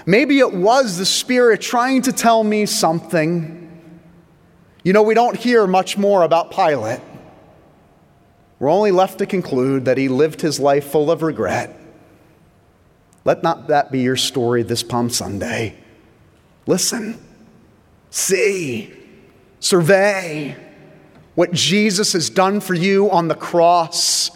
Maybe 0.06 0.38
it 0.38 0.52
was 0.52 0.98
the 0.98 1.06
Spirit 1.06 1.60
trying 1.60 2.02
to 2.02 2.12
tell 2.12 2.42
me 2.44 2.66
something. 2.66 3.64
You 4.82 4.92
know, 4.92 5.02
we 5.02 5.14
don't 5.14 5.36
hear 5.36 5.66
much 5.66 5.98
more 5.98 6.22
about 6.22 6.50
Pilate. 6.50 7.00
We're 8.58 8.70
only 8.70 8.90
left 8.90 9.18
to 9.18 9.26
conclude 9.26 9.84
that 9.84 9.98
he 9.98 10.08
lived 10.08 10.40
his 10.40 10.58
life 10.58 10.90
full 10.90 11.10
of 11.10 11.22
regret. 11.22 11.78
Let 13.24 13.42
not 13.42 13.68
that 13.68 13.92
be 13.92 14.00
your 14.00 14.16
story 14.16 14.62
this 14.62 14.82
Palm 14.82 15.10
Sunday. 15.10 15.76
Listen, 16.66 17.18
see, 18.10 18.92
survey 19.60 20.56
what 21.34 21.52
Jesus 21.52 22.14
has 22.14 22.30
done 22.30 22.60
for 22.60 22.74
you 22.74 23.10
on 23.10 23.28
the 23.28 23.34
cross 23.34 24.30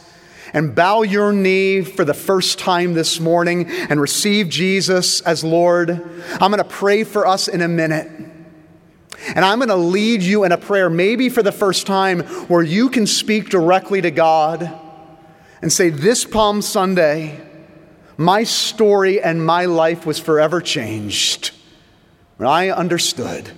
and 0.53 0.75
bow 0.75 1.03
your 1.03 1.33
knee 1.33 1.83
for 1.83 2.05
the 2.05 2.15
first 2.15 2.59
time 2.59 2.95
this 2.95 3.19
morning 3.19 3.67
and 3.69 4.01
receive 4.01 4.49
Jesus 4.49 5.21
as 5.23 5.43
Lord. 5.43 5.91
I'm 5.91 6.51
going 6.51 6.59
to 6.59 6.65
pray 6.65 7.05
for 7.05 7.27
us 7.27 7.49
in 7.49 7.63
a 7.63 7.69
minute. 7.69 8.11
And 9.35 9.45
I'm 9.45 9.59
going 9.59 9.69
to 9.69 9.77
lead 9.77 10.23
you 10.23 10.45
in 10.45 10.53
a 10.53 10.59
prayer, 10.59 10.91
maybe 10.91 11.29
for 11.29 11.43
the 11.43 11.53
first 11.53 11.87
time, 11.87 12.21
where 12.49 12.63
you 12.63 12.91
can 12.91 13.07
speak 13.07 13.51
directly 13.51 14.01
to 14.01 14.11
God 14.11 14.79
and 15.63 15.73
say, 15.73 15.91
This 15.91 16.25
Palm 16.25 16.61
Sunday, 16.61 17.41
my 18.17 18.45
story 18.45 19.23
and 19.23 19.45
my 19.45 19.65
life 19.67 20.05
was 20.05 20.19
forever 20.19 20.61
changed 20.61 21.53
when 22.37 22.49
I 22.49 22.71
understood 22.71 23.53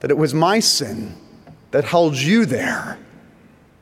that 0.00 0.10
it 0.10 0.18
was 0.18 0.34
my 0.34 0.60
sin 0.60 1.16
that 1.70 1.84
held 1.84 2.16
you 2.16 2.44
there, 2.44 2.98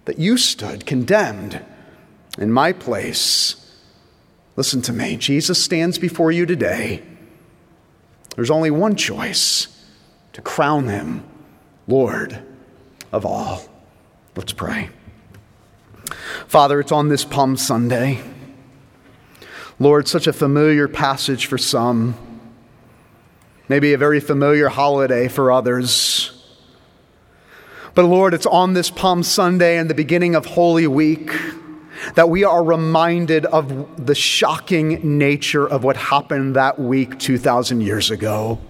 that 0.04 0.18
you 0.18 0.36
stood 0.36 0.86
condemned 0.86 1.60
in 2.38 2.52
my 2.52 2.72
place. 2.72 3.56
Listen 4.56 4.82
to 4.82 4.92
me. 4.92 5.16
Jesus 5.16 5.62
stands 5.62 5.98
before 5.98 6.30
you 6.30 6.46
today. 6.46 7.02
There's 8.36 8.50
only 8.50 8.70
one 8.70 8.96
choice 8.96 9.68
to 10.32 10.42
crown 10.42 10.88
him 10.88 11.24
Lord 11.86 12.42
of 13.12 13.24
all. 13.24 13.62
Let's 14.36 14.52
pray. 14.52 14.88
Father, 16.46 16.80
it's 16.80 16.92
on 16.92 17.08
this 17.08 17.24
Palm 17.24 17.56
Sunday. 17.56 18.20
Lord, 19.78 20.08
such 20.08 20.26
a 20.26 20.32
familiar 20.32 20.88
passage 20.88 21.46
for 21.46 21.58
some, 21.58 22.14
maybe 23.68 23.92
a 23.92 23.98
very 23.98 24.20
familiar 24.20 24.68
holiday 24.68 25.28
for 25.28 25.50
others. 25.50 26.30
But 27.94 28.04
Lord, 28.04 28.34
it's 28.34 28.46
on 28.46 28.74
this 28.74 28.90
Palm 28.90 29.22
Sunday 29.22 29.78
and 29.78 29.88
the 29.88 29.94
beginning 29.94 30.34
of 30.34 30.46
Holy 30.46 30.86
Week 30.86 31.30
that 32.14 32.28
we 32.28 32.44
are 32.44 32.62
reminded 32.62 33.46
of 33.46 34.06
the 34.06 34.14
shocking 34.14 35.18
nature 35.18 35.66
of 35.66 35.84
what 35.84 35.96
happened 35.96 36.56
that 36.56 36.78
week 36.78 37.18
2,000 37.18 37.80
years 37.80 38.10
ago. 38.10 38.60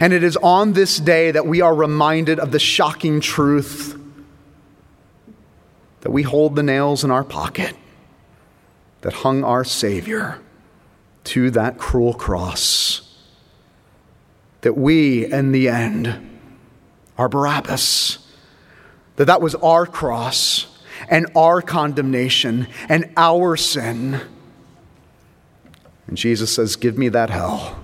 And 0.00 0.12
it 0.12 0.22
is 0.22 0.36
on 0.36 0.74
this 0.74 0.98
day 0.98 1.30
that 1.30 1.46
we 1.46 1.60
are 1.60 1.74
reminded 1.74 2.38
of 2.38 2.52
the 2.52 2.58
shocking 2.58 3.20
truth 3.20 3.98
that 6.02 6.10
we 6.10 6.22
hold 6.22 6.56
the 6.56 6.62
nails 6.62 7.04
in 7.04 7.10
our 7.10 7.24
pocket 7.24 7.74
that 9.02 9.12
hung 9.12 9.44
our 9.44 9.64
Savior 9.64 10.38
to 11.24 11.50
that 11.52 11.78
cruel 11.78 12.14
cross. 12.14 13.08
That 14.62 14.76
we, 14.76 15.26
in 15.26 15.52
the 15.52 15.68
end, 15.68 16.38
are 17.18 17.28
Barabbas. 17.28 18.18
That 19.16 19.26
that 19.26 19.40
was 19.40 19.54
our 19.56 19.86
cross 19.86 20.71
and 21.08 21.26
our 21.34 21.62
condemnation 21.62 22.66
and 22.88 23.12
our 23.16 23.56
sin. 23.56 24.20
And 26.06 26.16
Jesus 26.16 26.54
says, 26.54 26.76
Give 26.76 26.98
me 26.98 27.08
that 27.10 27.30
hell 27.30 27.78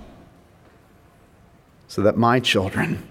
so 1.87 2.03
that 2.03 2.17
my 2.17 2.39
children 2.39 3.07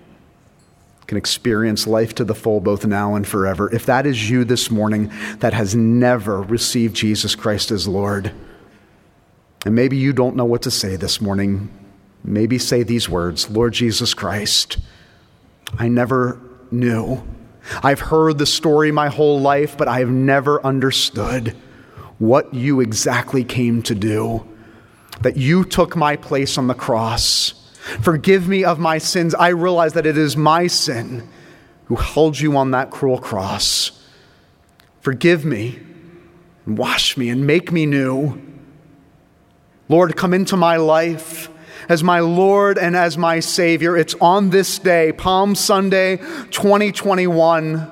can 1.09 1.18
experience 1.18 1.87
life 1.87 2.14
to 2.14 2.25
the 2.25 2.35
full 2.35 2.61
both 2.61 2.85
now 2.85 3.14
and 3.14 3.27
forever. 3.27 3.75
If 3.75 3.87
that 3.87 4.07
is 4.07 4.31
you 4.31 4.44
this 4.44 4.71
morning 4.71 5.11
that 5.38 5.55
has 5.55 5.75
never 5.75 6.42
received 6.42 6.94
Jesus 6.94 7.35
Christ 7.35 7.71
as 7.71 7.88
Lord, 7.88 8.33
And 9.64 9.75
maybe 9.75 9.97
you 9.97 10.12
don't 10.12 10.37
know 10.37 10.44
what 10.44 10.62
to 10.62 10.71
say 10.71 10.94
this 10.97 11.21
morning. 11.21 11.68
Maybe 12.23 12.59
say 12.59 12.83
these 12.85 13.09
words 13.09 13.51
Lord 13.51 13.73
Jesus 13.73 14.14
Christ, 14.14 14.79
I 15.79 15.88
never 15.88 16.40
knew. 16.71 17.23
I've 17.83 18.00
heard 18.00 18.38
the 18.38 18.46
story 18.46 18.92
my 18.92 19.09
whole 19.09 19.40
life, 19.40 19.76
but 19.76 19.88
I 19.88 20.00
have 20.00 20.11
never 20.11 20.64
understood 20.64 21.57
what 22.18 22.52
you 22.52 22.81
exactly 22.81 23.44
came 23.44 23.83
to 23.83 23.94
do. 23.94 24.46
That 25.22 25.37
you 25.37 25.64
took 25.64 25.96
my 25.96 26.16
place 26.16 26.59
on 26.59 26.66
the 26.66 26.74
cross. 26.74 27.54
Forgive 28.00 28.48
me 28.48 28.64
of 28.64 28.78
my 28.78 28.98
sins. 28.98 29.35
I 29.35 29.48
realize 29.48 29.94
that 29.94 30.07
it 30.07 30.16
is 30.16 30.37
my 30.37 30.66
sin 30.66 31.28
who 31.87 31.96
held 31.96 32.38
you 32.38 32.57
on 32.57 32.70
that 32.72 32.90
cruel 32.90 33.18
cross. 33.18 33.92
Forgive 35.00 35.44
me 35.44 35.78
and 36.66 36.76
wash 36.76 37.16
me 37.16 37.31
and 37.31 37.46
make 37.46 37.72
me 37.72 37.87
new. 37.87 38.40
Lord, 39.88 40.16
come 40.16 40.35
into 40.35 40.57
my 40.57 40.76
life 40.76 41.48
as 41.88 42.05
my 42.05 42.20
Lord 42.20 42.79
and 42.79 42.94
as 42.94 43.16
my 43.16 43.40
Savior. 43.40 43.96
It's 43.96 44.14
on 44.20 44.51
this 44.51 44.79
day, 44.79 45.12
Palm 45.12 45.55
Sunday 45.55 46.18
2021, 46.51 47.90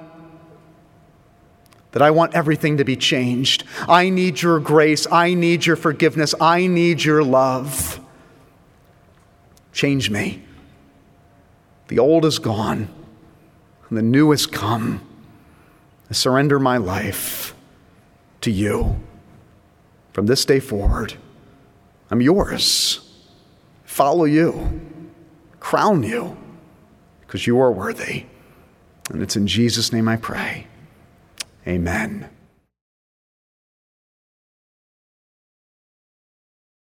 that 1.92 2.02
I 2.02 2.10
want 2.10 2.34
everything 2.34 2.76
to 2.76 2.84
be 2.84 2.96
changed. 2.96 3.64
I 3.88 4.10
need 4.10 4.42
your 4.42 4.60
grace. 4.60 5.06
I 5.10 5.34
need 5.34 5.64
your 5.64 5.76
forgiveness. 5.76 6.34
I 6.40 6.66
need 6.66 7.02
your 7.02 7.24
love. 7.24 8.00
Change 9.72 10.10
me. 10.10 10.42
The 11.88 11.98
old 11.98 12.24
is 12.24 12.38
gone, 12.38 12.88
and 13.88 13.98
the 13.98 14.02
new 14.02 14.30
has 14.32 14.46
come. 14.46 15.00
I 16.10 16.12
surrender 16.12 16.58
my 16.58 16.76
life 16.76 17.54
to 18.42 18.50
you. 18.50 19.00
From 20.12 20.26
this 20.26 20.44
day 20.44 20.60
forward, 20.60 21.14
I'm 22.10 22.20
yours. 22.20 23.05
Follow 23.96 24.26
you, 24.26 24.78
crown 25.58 26.02
you, 26.02 26.36
because 27.20 27.46
you 27.46 27.58
are 27.58 27.72
worthy. 27.72 28.26
And 29.10 29.22
it's 29.22 29.36
in 29.36 29.46
Jesus' 29.46 29.90
name 29.90 30.06
I 30.06 30.16
pray. 30.16 30.66
Amen. 31.66 32.28